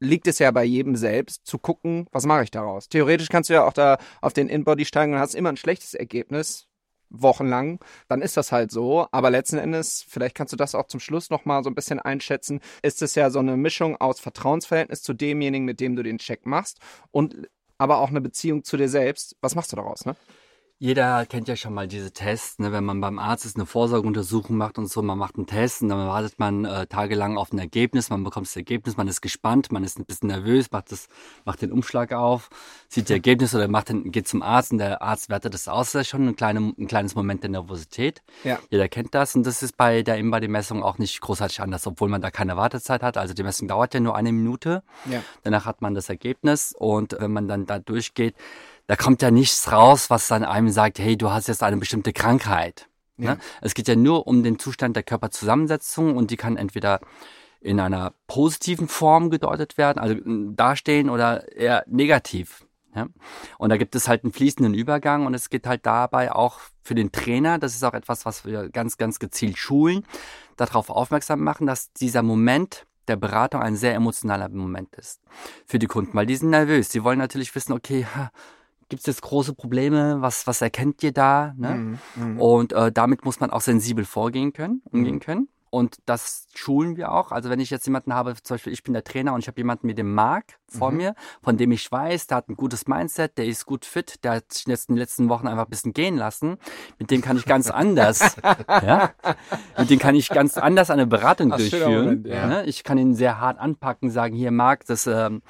liegt 0.00 0.26
es 0.28 0.38
ja 0.38 0.50
bei 0.50 0.64
jedem 0.64 0.96
selbst, 0.96 1.46
zu 1.46 1.58
gucken, 1.58 2.06
was 2.12 2.24
mache 2.24 2.44
ich 2.44 2.50
daraus. 2.50 2.88
Theoretisch 2.88 3.28
kannst 3.28 3.50
du 3.50 3.54
ja 3.54 3.64
auch 3.64 3.72
da 3.72 3.98
auf 4.20 4.32
den 4.32 4.48
InBody 4.48 4.84
steigen 4.84 5.14
und 5.14 5.18
hast 5.18 5.34
immer 5.34 5.48
ein 5.48 5.56
schlechtes 5.56 5.94
Ergebnis 5.94 6.67
wochenlang, 7.10 7.80
dann 8.08 8.22
ist 8.22 8.36
das 8.36 8.52
halt 8.52 8.70
so. 8.70 9.06
Aber 9.12 9.30
letzten 9.30 9.58
Endes, 9.58 10.04
vielleicht 10.08 10.34
kannst 10.34 10.52
du 10.52 10.56
das 10.56 10.74
auch 10.74 10.86
zum 10.86 11.00
Schluss 11.00 11.30
nochmal 11.30 11.62
so 11.64 11.70
ein 11.70 11.74
bisschen 11.74 12.00
einschätzen, 12.00 12.60
ist 12.82 13.02
es 13.02 13.14
ja 13.14 13.30
so 13.30 13.38
eine 13.38 13.56
Mischung 13.56 13.96
aus 13.96 14.20
Vertrauensverhältnis 14.20 15.02
zu 15.02 15.14
demjenigen, 15.14 15.64
mit 15.64 15.80
dem 15.80 15.96
du 15.96 16.02
den 16.02 16.18
Check 16.18 16.46
machst 16.46 16.78
und 17.10 17.48
aber 17.78 17.98
auch 17.98 18.08
eine 18.08 18.20
Beziehung 18.20 18.64
zu 18.64 18.76
dir 18.76 18.88
selbst. 18.88 19.36
Was 19.40 19.54
machst 19.54 19.72
du 19.72 19.76
daraus, 19.76 20.04
ne? 20.04 20.16
Jeder 20.80 21.26
kennt 21.26 21.48
ja 21.48 21.56
schon 21.56 21.74
mal 21.74 21.88
diese 21.88 22.12
Tests, 22.12 22.60
ne? 22.60 22.70
wenn 22.70 22.84
man 22.84 23.00
beim 23.00 23.18
Arzt 23.18 23.44
ist, 23.44 23.56
eine 23.56 23.66
Vorsorgeuntersuchung 23.66 24.56
macht 24.56 24.78
und 24.78 24.88
so, 24.88 25.02
man 25.02 25.18
macht 25.18 25.34
einen 25.34 25.48
Test 25.48 25.82
und 25.82 25.88
dann 25.88 26.06
wartet 26.06 26.38
man 26.38 26.64
äh, 26.64 26.86
tagelang 26.86 27.36
auf 27.36 27.52
ein 27.52 27.58
Ergebnis, 27.58 28.10
man 28.10 28.22
bekommt 28.22 28.46
das 28.46 28.54
Ergebnis, 28.54 28.96
man 28.96 29.08
ist 29.08 29.20
gespannt, 29.20 29.72
man 29.72 29.82
ist 29.82 29.98
ein 29.98 30.04
bisschen 30.04 30.28
nervös, 30.28 30.70
macht, 30.70 30.92
das, 30.92 31.08
macht 31.44 31.62
den 31.62 31.72
Umschlag 31.72 32.12
auf, 32.12 32.48
sieht 32.88 33.06
das 33.06 33.10
Ergebnis 33.10 33.56
oder 33.56 33.66
macht 33.66 33.88
den, 33.88 34.12
geht 34.12 34.28
zum 34.28 34.40
Arzt 34.40 34.70
und 34.70 34.78
der 34.78 35.02
Arzt 35.02 35.30
wertet 35.30 35.52
das 35.52 35.66
aus. 35.66 35.90
Das 35.90 36.02
ist 36.02 36.08
schon 36.10 36.28
ein, 36.28 36.36
kleine, 36.36 36.72
ein 36.78 36.86
kleines 36.86 37.16
Moment 37.16 37.42
der 37.42 37.50
Nervosität. 37.50 38.22
Ja. 38.44 38.60
Jeder 38.70 38.88
kennt 38.88 39.16
das 39.16 39.34
und 39.34 39.44
das 39.44 39.64
ist 39.64 39.76
bei 39.76 40.04
der 40.04 40.18
Embody-Messung 40.18 40.84
auch 40.84 40.98
nicht 40.98 41.20
großartig 41.20 41.60
anders, 41.60 41.88
obwohl 41.88 42.08
man 42.08 42.20
da 42.20 42.30
keine 42.30 42.56
Wartezeit 42.56 43.02
hat. 43.02 43.16
Also 43.16 43.34
die 43.34 43.42
Messung 43.42 43.66
dauert 43.66 43.94
ja 43.94 44.00
nur 44.00 44.14
eine 44.14 44.30
Minute. 44.30 44.84
Ja. 45.10 45.24
Danach 45.42 45.66
hat 45.66 45.82
man 45.82 45.94
das 45.94 46.08
Ergebnis 46.08 46.72
und 46.72 47.16
wenn 47.18 47.32
man 47.32 47.48
dann 47.48 47.66
da 47.66 47.80
durchgeht, 47.80 48.36
da 48.88 48.96
kommt 48.96 49.22
ja 49.22 49.30
nichts 49.30 49.70
raus, 49.70 50.10
was 50.10 50.28
dann 50.28 50.42
einem 50.42 50.70
sagt, 50.70 50.98
hey, 50.98 51.16
du 51.16 51.30
hast 51.30 51.46
jetzt 51.46 51.62
eine 51.62 51.76
bestimmte 51.76 52.12
Krankheit. 52.12 52.88
Ne? 53.16 53.26
Ja. 53.26 53.34
Ne? 53.34 53.40
Es 53.60 53.74
geht 53.74 53.86
ja 53.86 53.94
nur 53.94 54.26
um 54.26 54.42
den 54.42 54.58
Zustand 54.58 54.96
der 54.96 55.02
Körperzusammensetzung 55.02 56.16
und 56.16 56.30
die 56.30 56.36
kann 56.36 56.56
entweder 56.56 57.00
in 57.60 57.80
einer 57.80 58.14
positiven 58.26 58.88
Form 58.88 59.30
gedeutet 59.30 59.76
werden, 59.76 59.98
also 59.98 60.14
äh, 60.14 60.54
dastehen 60.54 61.10
oder 61.10 61.54
eher 61.54 61.84
negativ. 61.86 62.64
Ja? 62.94 63.08
Und 63.58 63.68
da 63.68 63.76
gibt 63.76 63.94
es 63.94 64.08
halt 64.08 64.24
einen 64.24 64.32
fließenden 64.32 64.72
Übergang 64.72 65.26
und 65.26 65.34
es 65.34 65.50
geht 65.50 65.66
halt 65.66 65.84
dabei 65.84 66.32
auch 66.32 66.60
für 66.82 66.94
den 66.94 67.12
Trainer, 67.12 67.58
das 67.58 67.74
ist 67.74 67.84
auch 67.84 67.94
etwas, 67.94 68.24
was 68.24 68.46
wir 68.46 68.70
ganz, 68.70 68.96
ganz 68.96 69.18
gezielt 69.18 69.58
schulen, 69.58 70.04
darauf 70.56 70.88
aufmerksam 70.88 71.40
machen, 71.40 71.66
dass 71.66 71.92
dieser 71.92 72.22
Moment 72.22 72.86
der 73.06 73.16
Beratung 73.16 73.60
ein 73.60 73.76
sehr 73.76 73.94
emotionaler 73.94 74.48
Moment 74.48 74.94
ist 74.96 75.20
für 75.66 75.78
die 75.78 75.86
Kunden, 75.86 76.14
weil 76.14 76.26
die 76.26 76.36
sind 76.36 76.50
nervös. 76.50 76.90
Sie 76.90 77.04
wollen 77.04 77.18
natürlich 77.18 77.54
wissen, 77.54 77.72
okay, 77.72 78.06
gibt 78.88 79.00
es 79.00 79.06
jetzt 79.06 79.22
große 79.22 79.54
Probleme? 79.54 80.20
Was, 80.20 80.46
was 80.46 80.60
erkennt 80.60 81.02
ihr 81.02 81.12
da? 81.12 81.54
Ne? 81.56 81.74
Mhm, 81.74 81.98
mhm, 82.16 82.40
und 82.40 82.72
äh, 82.72 82.92
damit 82.92 83.24
muss 83.24 83.40
man 83.40 83.50
auch 83.50 83.60
sensibel 83.60 84.04
vorgehen 84.04 84.52
können, 84.52 84.82
umgehen 84.90 85.16
mhm. 85.16 85.20
können. 85.20 85.48
Und 85.70 85.98
das 86.06 86.46
schulen 86.54 86.96
wir 86.96 87.12
auch. 87.12 87.30
Also 87.30 87.50
wenn 87.50 87.60
ich 87.60 87.70
jetzt 87.70 87.86
jemanden 87.86 88.14
habe, 88.14 88.34
zum 88.42 88.54
Beispiel 88.54 88.72
ich 88.72 88.82
bin 88.82 88.94
der 88.94 89.04
Trainer 89.04 89.34
und 89.34 89.40
ich 89.40 89.48
habe 89.48 89.60
jemanden 89.60 89.86
mit 89.86 89.98
dem 89.98 90.14
Mark 90.14 90.58
vor 90.66 90.90
mhm. 90.90 90.96
mir, 90.96 91.14
von 91.42 91.56
dem 91.56 91.72
ich 91.72 91.90
weiß, 91.90 92.26
der 92.26 92.38
hat 92.38 92.48
ein 92.48 92.56
gutes 92.56 92.86
Mindset, 92.86 93.36
der 93.36 93.46
ist 93.46 93.66
gut 93.66 93.84
fit, 93.84 94.24
der 94.24 94.36
hat 94.36 94.52
sich 94.52 94.66
jetzt 94.66 94.88
in 94.88 94.94
den 94.94 95.00
letzten 95.00 95.28
Wochen 95.28 95.46
einfach 95.46 95.64
ein 95.64 95.70
bisschen 95.70 95.92
gehen 95.92 96.16
lassen. 96.16 96.56
Mit 96.98 97.10
dem 97.10 97.20
kann 97.20 97.36
ich 97.36 97.44
ganz 97.44 97.70
anders, 97.70 98.36
ja, 98.68 99.12
mit 99.76 99.90
dem 99.90 99.98
kann 99.98 100.14
ich 100.14 100.30
ganz 100.30 100.56
anders 100.56 100.90
eine 100.90 101.06
Beratung 101.06 101.52
Ach, 101.52 101.58
durchführen. 101.58 102.04
Moment, 102.04 102.26
ja. 102.26 102.46
ne? 102.46 102.64
Ich 102.64 102.82
kann 102.82 102.96
ihn 102.96 103.14
sehr 103.14 103.38
hart 103.38 103.58
anpacken, 103.58 104.10
sagen, 104.10 104.34
hier 104.34 104.50
Mark, 104.50 104.86
das 104.86 105.06
ähm, 105.06 105.42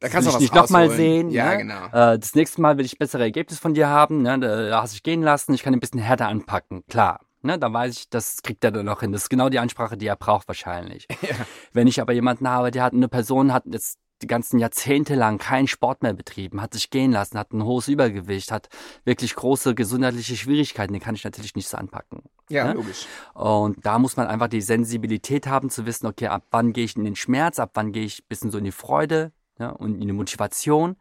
da 0.00 0.08
kannst 0.08 0.32
du 0.32 0.38
nicht 0.38 0.54
nochmal 0.54 0.90
sehen. 0.90 1.30
Ja, 1.30 1.52
ne? 1.52 1.58
genau. 1.58 1.86
Äh, 1.86 2.18
das 2.18 2.34
nächste 2.34 2.60
Mal 2.60 2.76
will 2.78 2.84
ich 2.84 2.98
bessere 2.98 3.22
Ergebnisse 3.22 3.60
von 3.60 3.74
dir 3.74 3.88
haben. 3.88 4.22
Ne? 4.22 4.38
Da 4.38 4.82
hast 4.82 4.92
du 4.92 4.96
dich 4.96 5.02
gehen 5.02 5.22
lassen. 5.22 5.54
Ich 5.54 5.62
kann 5.62 5.72
ihn 5.72 5.78
ein 5.78 5.80
bisschen 5.80 6.00
härter 6.00 6.28
anpacken. 6.28 6.84
Klar. 6.88 7.20
Ne, 7.44 7.58
da 7.58 7.70
weiß 7.70 7.94
ich, 7.98 8.08
das 8.08 8.42
kriegt 8.42 8.64
er 8.64 8.72
dann 8.72 8.86
noch 8.86 9.00
hin. 9.00 9.12
Das 9.12 9.24
ist 9.24 9.28
genau 9.28 9.50
die 9.50 9.58
Ansprache, 9.58 9.98
die 9.98 10.06
er 10.06 10.16
braucht 10.16 10.48
wahrscheinlich. 10.48 11.06
Ja. 11.22 11.36
Wenn 11.72 11.86
ich 11.86 12.00
aber 12.00 12.12
jemanden 12.12 12.48
habe, 12.48 12.70
der 12.70 12.82
hat 12.82 12.92
eine 12.92 13.08
Person, 13.08 13.52
hat 13.52 13.64
jetzt 13.66 13.98
die 14.22 14.26
ganzen 14.26 14.58
Jahrzehnte 14.58 15.14
lang 15.14 15.38
keinen 15.38 15.68
Sport 15.68 16.02
mehr 16.02 16.12
betrieben, 16.12 16.60
hat 16.60 16.74
sich 16.74 16.90
gehen 16.90 17.12
lassen, 17.12 17.38
hat 17.38 17.52
ein 17.52 17.64
hohes 17.64 17.88
Übergewicht, 17.88 18.52
hat 18.52 18.68
wirklich 19.04 19.34
große 19.34 19.74
gesundheitliche 19.74 20.36
Schwierigkeiten, 20.36 20.92
den 20.92 21.02
kann 21.02 21.14
ich 21.14 21.24
natürlich 21.24 21.54
nicht 21.54 21.68
so 21.68 21.76
anpacken. 21.76 22.22
Ja, 22.48 22.66
ne? 22.68 22.74
logisch. 22.74 23.06
Und 23.34 23.84
da 23.84 23.98
muss 23.98 24.16
man 24.16 24.26
einfach 24.26 24.48
die 24.48 24.60
Sensibilität 24.60 25.46
haben, 25.46 25.70
zu 25.70 25.86
wissen, 25.86 26.06
okay, 26.06 26.28
ab 26.28 26.44
wann 26.50 26.72
gehe 26.72 26.84
ich 26.84 26.96
in 26.96 27.04
den 27.04 27.16
Schmerz, 27.16 27.58
ab 27.58 27.70
wann 27.74 27.92
gehe 27.92 28.04
ich 28.04 28.20
ein 28.20 28.28
bisschen 28.28 28.50
so 28.50 28.58
in 28.58 28.64
die 28.64 28.72
Freude, 28.72 29.32
ja, 29.58 29.70
und 29.70 30.00
eine 30.00 30.12
Motivation. 30.12 30.96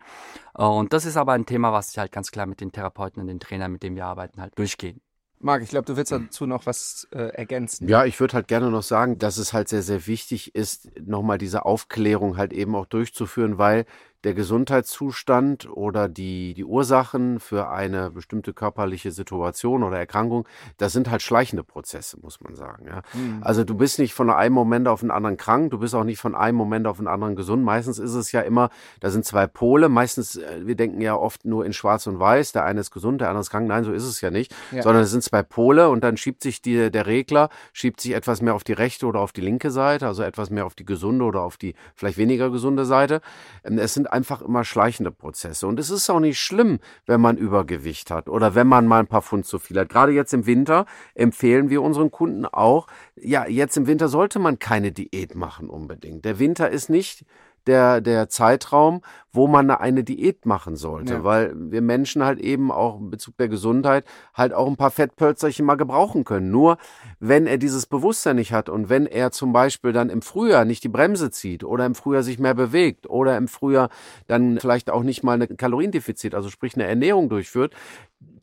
Äh, 0.57 0.63
und 0.63 0.93
das 0.93 1.05
ist 1.05 1.17
aber 1.17 1.33
ein 1.33 1.45
Thema, 1.45 1.73
was 1.73 1.91
ich 1.91 1.97
halt 1.97 2.11
ganz 2.11 2.31
klar 2.31 2.45
mit 2.45 2.61
den 2.61 2.71
Therapeuten 2.71 3.21
und 3.21 3.27
den 3.27 3.39
Trainern, 3.39 3.71
mit 3.71 3.83
denen 3.83 3.95
wir 3.95 4.05
arbeiten, 4.05 4.41
halt 4.41 4.57
durchgehen. 4.57 5.01
Marc, 5.39 5.61
ich 5.61 5.69
glaube, 5.69 5.85
du 5.85 5.97
willst 5.97 6.11
dazu 6.11 6.45
noch 6.45 6.65
was 6.65 7.05
äh, 7.11 7.17
ergänzen. 7.17 7.89
Ja, 7.89 8.05
ich 8.05 8.17
würde 8.19 8.33
halt 8.33 8.47
gerne 8.47 8.71
noch 8.71 8.81
sagen, 8.81 9.19
dass 9.19 9.37
es 9.37 9.51
halt 9.51 9.67
sehr, 9.67 9.81
sehr 9.81 10.07
wichtig 10.07 10.55
ist, 10.55 10.89
nochmal 10.97 11.37
diese 11.37 11.65
Aufklärung 11.65 12.37
halt 12.37 12.53
eben 12.53 12.75
auch 12.75 12.85
durchzuführen, 12.85 13.57
weil 13.57 13.85
der 14.23 14.33
Gesundheitszustand 14.33 15.69
oder 15.69 16.07
die, 16.07 16.53
die 16.53 16.63
Ursachen 16.63 17.39
für 17.39 17.69
eine 17.69 18.09
bestimmte 18.11 18.53
körperliche 18.53 19.11
Situation 19.11 19.83
oder 19.83 19.97
Erkrankung, 19.97 20.47
das 20.77 20.93
sind 20.93 21.09
halt 21.09 21.21
schleichende 21.21 21.63
Prozesse, 21.63 22.17
muss 22.21 22.39
man 22.39 22.55
sagen. 22.55 22.85
Ja? 22.87 23.01
Mhm. 23.13 23.39
Also 23.41 23.63
du 23.63 23.75
bist 23.75 23.99
nicht 23.99 24.13
von 24.13 24.29
einem 24.29 24.55
Moment 24.55 24.87
auf 24.87 25.01
den 25.01 25.11
anderen 25.11 25.37
krank, 25.37 25.71
du 25.71 25.79
bist 25.79 25.93
auch 25.93 26.05
nicht 26.05 26.19
von 26.19 26.35
einem 26.35 26.57
Moment 26.57 26.87
auf 26.87 26.97
den 26.97 27.07
anderen 27.07 27.35
gesund. 27.35 27.63
Meistens 27.63 27.99
ist 27.99 28.13
es 28.13 28.31
ja 28.31 28.41
immer, 28.41 28.69
da 29.01 29.09
sind 29.09 29.25
zwei 29.25 29.45
Pole. 29.47 29.89
Meistens, 29.89 30.37
äh, 30.37 30.61
wir 30.65 30.75
denken 30.75 31.01
ja 31.01 31.15
oft 31.15 31.45
nur 31.45 31.65
in 31.65 31.73
Schwarz 31.73 32.07
und 32.07 32.19
Weiß, 32.19 32.53
der 32.53 32.63
eine 32.63 32.79
ist 32.79 32.91
gesund, 32.91 33.19
der 33.19 33.27
andere 33.29 33.41
ist 33.41 33.49
krank. 33.49 33.67
Nein, 33.67 33.83
so 33.83 33.91
ist 33.91 34.05
es 34.05 34.21
ja 34.21 34.31
nicht, 34.31 34.55
ja. 34.71 34.83
sondern 34.83 35.03
es 35.03 35.11
sind 35.11 35.23
zwei 35.23 35.43
Pole 35.43 35.89
und 35.89 36.03
dann 36.03 36.15
schiebt 36.15 36.43
sich 36.43 36.61
die, 36.61 36.89
der 36.91 37.07
Regler, 37.07 37.49
schiebt 37.73 37.99
sich 37.99 38.13
etwas 38.13 38.41
mehr 38.41 38.55
auf 38.55 38.63
die 38.63 38.73
rechte 38.73 39.05
oder 39.05 39.19
auf 39.19 39.33
die 39.33 39.41
linke 39.41 39.71
Seite, 39.71 40.07
also 40.07 40.23
etwas 40.23 40.49
mehr 40.49 40.65
auf 40.65 40.75
die 40.75 40.85
gesunde 40.85 41.25
oder 41.25 41.41
auf 41.41 41.57
die 41.57 41.75
vielleicht 41.95 42.17
weniger 42.17 42.49
gesunde 42.49 42.85
Seite. 42.85 43.21
Ähm, 43.65 43.77
es 43.77 43.93
sind 43.93 44.12
einfach 44.13 44.41
immer 44.41 44.63
schleichende 44.63 45.11
Prozesse. 45.11 45.67
Und 45.67 45.79
es 45.79 45.89
ist 45.89 46.09
auch 46.09 46.19
nicht 46.19 46.39
schlimm, 46.39 46.79
wenn 47.05 47.19
man 47.19 47.37
Übergewicht 47.37 48.11
hat 48.11 48.29
oder 48.29 48.55
wenn 48.55 48.67
man 48.67 48.87
mal 48.87 48.99
ein 48.99 49.07
paar 49.07 49.21
Pfund 49.21 49.45
zu 49.45 49.59
viel 49.59 49.77
hat. 49.79 49.89
Gerade 49.89 50.11
jetzt 50.13 50.33
im 50.33 50.45
Winter 50.45 50.85
empfehlen 51.15 51.69
wir 51.69 51.81
unseren 51.81 52.11
Kunden 52.11 52.45
auch, 52.45 52.87
ja, 53.15 53.47
jetzt 53.47 53.75
im 53.75 53.87
Winter 53.87 54.07
sollte 54.07 54.39
man 54.39 54.59
keine 54.59 54.91
Diät 54.91 55.35
machen 55.35 55.69
unbedingt. 55.69 56.23
Der 56.25 56.39
Winter 56.39 56.69
ist 56.69 56.89
nicht 56.89 57.25
der, 57.67 58.01
der 58.01 58.29
Zeitraum, 58.29 59.01
wo 59.31 59.47
man 59.47 59.71
eine 59.71 60.03
Diät 60.03 60.45
machen 60.45 60.75
sollte, 60.75 61.13
ja. 61.13 61.23
weil 61.23 61.53
wir 61.55 61.81
Menschen 61.81 62.23
halt 62.23 62.39
eben 62.39 62.71
auch 62.71 62.99
in 62.99 63.09
Bezug 63.09 63.35
der 63.37 63.47
Gesundheit 63.47 64.05
halt 64.33 64.53
auch 64.53 64.67
ein 64.67 64.75
paar 64.75 64.91
Fettpölzerchen 64.91 65.65
mal 65.65 65.75
gebrauchen 65.75 66.23
können. 66.23 66.51
Nur 66.51 66.77
wenn 67.19 67.47
er 67.47 67.57
dieses 67.57 67.87
Bewusstsein 67.87 68.35
nicht 68.35 68.53
hat 68.53 68.69
und 68.69 68.89
wenn 68.89 69.07
er 69.07 69.31
zum 69.31 69.51
Beispiel 69.51 69.91
dann 69.91 70.09
im 70.09 70.21
Frühjahr 70.21 70.65
nicht 70.65 70.83
die 70.83 70.89
Bremse 70.89 71.31
zieht 71.31 71.63
oder 71.63 71.85
im 71.85 71.95
Frühjahr 71.95 72.23
sich 72.23 72.37
mehr 72.37 72.53
bewegt 72.53 73.09
oder 73.09 73.35
im 73.37 73.47
Frühjahr 73.47 73.89
dann 74.27 74.59
vielleicht 74.59 74.89
auch 74.91 75.03
nicht 75.03 75.23
mal 75.23 75.41
ein 75.41 75.57
Kaloriendefizit, 75.57 76.35
also 76.35 76.49
sprich 76.49 76.75
eine 76.75 76.85
Ernährung 76.85 77.29
durchführt, 77.29 77.73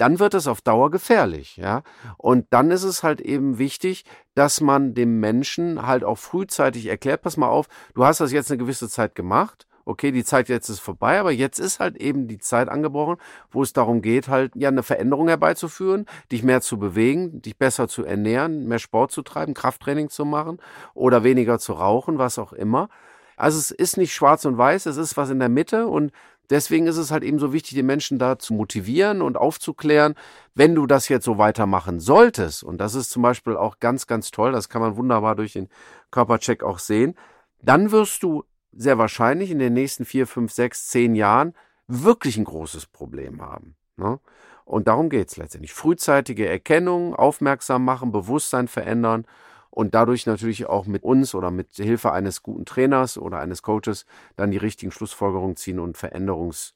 dann 0.00 0.18
wird 0.18 0.32
es 0.32 0.46
auf 0.46 0.62
Dauer 0.62 0.90
gefährlich, 0.90 1.58
ja. 1.58 1.82
Und 2.16 2.46
dann 2.50 2.70
ist 2.70 2.84
es 2.84 3.02
halt 3.02 3.20
eben 3.20 3.58
wichtig, 3.58 4.04
dass 4.34 4.62
man 4.62 4.94
dem 4.94 5.20
Menschen 5.20 5.86
halt 5.86 6.04
auch 6.04 6.16
frühzeitig 6.16 6.86
erklärt, 6.86 7.20
pass 7.20 7.36
mal 7.36 7.48
auf, 7.48 7.68
du 7.94 8.04
hast 8.04 8.20
das 8.20 8.32
jetzt 8.32 8.50
eine 8.50 8.56
gewisse 8.56 8.88
Zeit 8.88 9.14
gemacht, 9.14 9.66
okay, 9.84 10.10
die 10.10 10.24
Zeit 10.24 10.48
jetzt 10.48 10.70
ist 10.70 10.78
vorbei, 10.78 11.20
aber 11.20 11.32
jetzt 11.32 11.58
ist 11.58 11.80
halt 11.80 11.98
eben 11.98 12.28
die 12.28 12.38
Zeit 12.38 12.70
angebrochen, 12.70 13.16
wo 13.50 13.62
es 13.62 13.74
darum 13.74 14.00
geht, 14.00 14.28
halt 14.28 14.52
ja 14.54 14.68
eine 14.68 14.82
Veränderung 14.82 15.28
herbeizuführen, 15.28 16.06
dich 16.32 16.42
mehr 16.42 16.62
zu 16.62 16.78
bewegen, 16.78 17.42
dich 17.42 17.58
besser 17.58 17.86
zu 17.86 18.02
ernähren, 18.02 18.68
mehr 18.68 18.78
Sport 18.78 19.12
zu 19.12 19.20
treiben, 19.20 19.52
Krafttraining 19.52 20.08
zu 20.08 20.24
machen 20.24 20.60
oder 20.94 21.24
weniger 21.24 21.58
zu 21.58 21.74
rauchen, 21.74 22.16
was 22.16 22.38
auch 22.38 22.54
immer. 22.54 22.88
Also 23.36 23.58
es 23.58 23.70
ist 23.70 23.96
nicht 23.96 24.12
schwarz 24.12 24.44
und 24.44 24.58
weiß, 24.58 24.86
es 24.86 24.98
ist 24.98 25.16
was 25.16 25.30
in 25.30 25.40
der 25.40 25.48
Mitte 25.48 25.86
und 25.86 26.12
Deswegen 26.50 26.88
ist 26.88 26.96
es 26.96 27.12
halt 27.12 27.22
eben 27.22 27.38
so 27.38 27.52
wichtig, 27.52 27.74
die 27.74 27.82
Menschen 27.82 28.18
da 28.18 28.38
zu 28.38 28.54
motivieren 28.54 29.22
und 29.22 29.36
aufzuklären, 29.36 30.14
wenn 30.54 30.74
du 30.74 30.86
das 30.86 31.08
jetzt 31.08 31.24
so 31.24 31.38
weitermachen 31.38 32.00
solltest, 32.00 32.64
und 32.64 32.78
das 32.78 32.94
ist 32.94 33.10
zum 33.10 33.22
Beispiel 33.22 33.56
auch 33.56 33.78
ganz, 33.78 34.08
ganz 34.08 34.32
toll, 34.32 34.50
das 34.50 34.68
kann 34.68 34.82
man 34.82 34.96
wunderbar 34.96 35.36
durch 35.36 35.52
den 35.52 35.68
Körpercheck 36.10 36.64
auch 36.64 36.80
sehen, 36.80 37.14
dann 37.62 37.92
wirst 37.92 38.22
du 38.24 38.44
sehr 38.72 38.98
wahrscheinlich 38.98 39.50
in 39.50 39.58
den 39.58 39.72
nächsten 39.72 40.04
vier, 40.04 40.26
fünf, 40.26 40.52
sechs, 40.52 40.88
zehn 40.88 41.14
Jahren 41.14 41.54
wirklich 41.86 42.36
ein 42.36 42.44
großes 42.44 42.86
Problem 42.86 43.40
haben. 43.42 43.76
Ne? 43.96 44.18
Und 44.64 44.88
darum 44.88 45.08
geht's 45.08 45.36
letztendlich. 45.36 45.72
Frühzeitige 45.72 46.48
Erkennung, 46.48 47.14
aufmerksam 47.14 47.84
machen, 47.84 48.12
Bewusstsein 48.12 48.68
verändern 48.68 49.26
und 49.70 49.94
dadurch 49.94 50.26
natürlich 50.26 50.66
auch 50.66 50.86
mit 50.86 51.02
uns 51.02 51.34
oder 51.34 51.50
mit 51.50 51.72
Hilfe 51.74 52.12
eines 52.12 52.42
guten 52.42 52.64
Trainers 52.64 53.18
oder 53.18 53.38
eines 53.38 53.62
Coaches 53.62 54.04
dann 54.36 54.50
die 54.50 54.58
richtigen 54.58 54.92
Schlussfolgerungen 54.92 55.56
ziehen 55.56 55.78
und 55.78 55.96
Veränderungs 55.96 56.74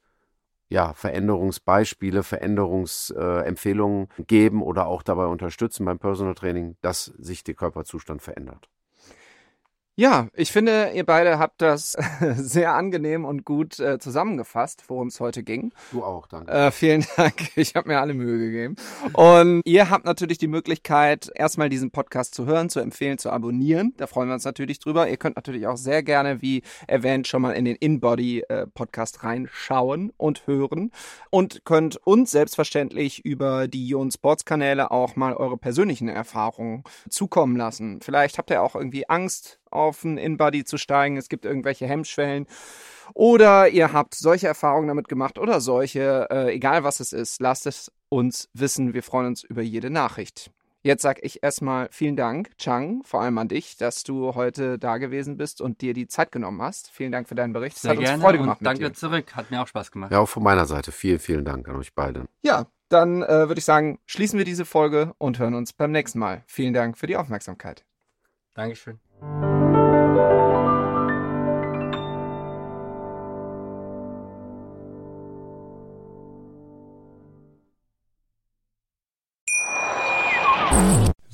ja, 0.70 0.94
Veränderungsbeispiele, 0.94 2.22
Veränderungsempfehlungen 2.22 4.08
geben 4.26 4.62
oder 4.62 4.86
auch 4.86 5.02
dabei 5.02 5.26
unterstützen 5.26 5.84
beim 5.84 5.98
Personal 5.98 6.34
Training, 6.34 6.76
dass 6.80 7.04
sich 7.04 7.44
der 7.44 7.54
Körperzustand 7.54 8.22
verändert. 8.22 8.68
Ja, 9.96 10.26
ich 10.34 10.50
finde, 10.50 10.90
ihr 10.92 11.06
beide 11.06 11.38
habt 11.38 11.62
das 11.62 11.92
sehr 12.36 12.74
angenehm 12.74 13.24
und 13.24 13.44
gut 13.44 13.78
äh, 13.78 14.00
zusammengefasst, 14.00 14.82
worum 14.88 15.06
es 15.06 15.20
heute 15.20 15.44
ging. 15.44 15.72
Du 15.92 16.02
auch, 16.02 16.26
danke. 16.26 16.50
Äh, 16.50 16.72
vielen 16.72 17.06
Dank. 17.16 17.56
Ich 17.56 17.76
habe 17.76 17.86
mir 17.86 18.00
alle 18.00 18.12
Mühe 18.12 18.38
gegeben. 18.38 18.74
Und 19.12 19.62
ihr 19.64 19.90
habt 19.90 20.04
natürlich 20.04 20.38
die 20.38 20.48
Möglichkeit, 20.48 21.30
erstmal 21.36 21.68
diesen 21.68 21.92
Podcast 21.92 22.34
zu 22.34 22.44
hören, 22.44 22.70
zu 22.70 22.80
empfehlen, 22.80 23.18
zu 23.18 23.30
abonnieren. 23.30 23.94
Da 23.96 24.08
freuen 24.08 24.28
wir 24.28 24.34
uns 24.34 24.44
natürlich 24.44 24.80
drüber. 24.80 25.08
Ihr 25.08 25.16
könnt 25.16 25.36
natürlich 25.36 25.68
auch 25.68 25.76
sehr 25.76 26.02
gerne, 26.02 26.42
wie 26.42 26.62
erwähnt, 26.88 27.28
schon 27.28 27.42
mal 27.42 27.52
in 27.52 27.64
den 27.64 27.76
InBody-Podcast 27.76 29.18
äh, 29.18 29.26
reinschauen 29.26 30.12
und 30.16 30.48
hören. 30.48 30.90
Und 31.30 31.64
könnt 31.64 32.04
uns 32.04 32.32
selbstverständlich 32.32 33.24
über 33.24 33.68
die 33.68 33.90
Ion 33.90 34.10
Sports 34.10 34.44
Kanäle 34.44 34.90
auch 34.90 35.14
mal 35.14 35.34
eure 35.34 35.56
persönlichen 35.56 36.08
Erfahrungen 36.08 36.82
zukommen 37.08 37.56
lassen. 37.56 38.00
Vielleicht 38.02 38.38
habt 38.38 38.50
ihr 38.50 38.60
auch 38.60 38.74
irgendwie 38.74 39.08
Angst, 39.08 39.60
auf 39.74 40.04
ein 40.04 40.18
InBody 40.18 40.64
zu 40.64 40.78
steigen. 40.78 41.16
Es 41.16 41.28
gibt 41.28 41.44
irgendwelche 41.44 41.86
Hemmschwellen. 41.86 42.46
Oder 43.12 43.68
ihr 43.68 43.92
habt 43.92 44.14
solche 44.14 44.46
Erfahrungen 44.46 44.88
damit 44.88 45.08
gemacht 45.08 45.38
oder 45.38 45.60
solche, 45.60 46.28
äh, 46.30 46.54
egal 46.54 46.84
was 46.84 47.00
es 47.00 47.12
ist, 47.12 47.40
lasst 47.40 47.66
es 47.66 47.92
uns 48.08 48.48
wissen. 48.54 48.94
Wir 48.94 49.02
freuen 49.02 49.26
uns 49.26 49.44
über 49.44 49.62
jede 49.62 49.90
Nachricht. 49.90 50.50
Jetzt 50.82 51.00
sag 51.00 51.24
ich 51.24 51.42
erstmal 51.42 51.88
vielen 51.90 52.14
Dank, 52.14 52.58
Chang, 52.58 53.02
vor 53.04 53.22
allem 53.22 53.38
an 53.38 53.48
dich, 53.48 53.78
dass 53.78 54.02
du 54.02 54.34
heute 54.34 54.78
da 54.78 54.98
gewesen 54.98 55.38
bist 55.38 55.62
und 55.62 55.80
dir 55.80 55.94
die 55.94 56.08
Zeit 56.08 56.30
genommen 56.30 56.60
hast. 56.60 56.90
Vielen 56.90 57.10
Dank 57.10 57.26
für 57.26 57.34
deinen 57.34 57.54
Bericht. 57.54 57.78
Sehr 57.78 57.92
es 57.92 57.96
hat 57.96 58.04
gerne 58.04 58.16
uns 58.16 58.22
Freude 58.22 58.38
gemacht. 58.38 58.60
und 58.60 58.66
danke 58.66 58.82
mit 58.82 58.92
dir. 58.92 58.98
zurück. 58.98 59.34
Hat 59.34 59.50
mir 59.50 59.62
auch 59.62 59.66
Spaß 59.66 59.90
gemacht. 59.90 60.12
Ja, 60.12 60.18
auch 60.18 60.28
von 60.28 60.42
meiner 60.42 60.66
Seite. 60.66 60.92
Vielen, 60.92 61.20
vielen 61.20 61.46
Dank 61.46 61.66
an 61.70 61.76
euch 61.76 61.94
beide. 61.94 62.26
Ja, 62.42 62.66
dann 62.90 63.22
äh, 63.22 63.48
würde 63.48 63.58
ich 63.58 63.64
sagen, 63.64 63.98
schließen 64.04 64.38
wir 64.38 64.44
diese 64.44 64.66
Folge 64.66 65.14
und 65.16 65.38
hören 65.38 65.54
uns 65.54 65.72
beim 65.72 65.90
nächsten 65.90 66.18
Mal. 66.18 66.44
Vielen 66.46 66.74
Dank 66.74 66.98
für 66.98 67.06
die 67.06 67.16
Aufmerksamkeit. 67.16 67.86
Dankeschön. 68.52 69.00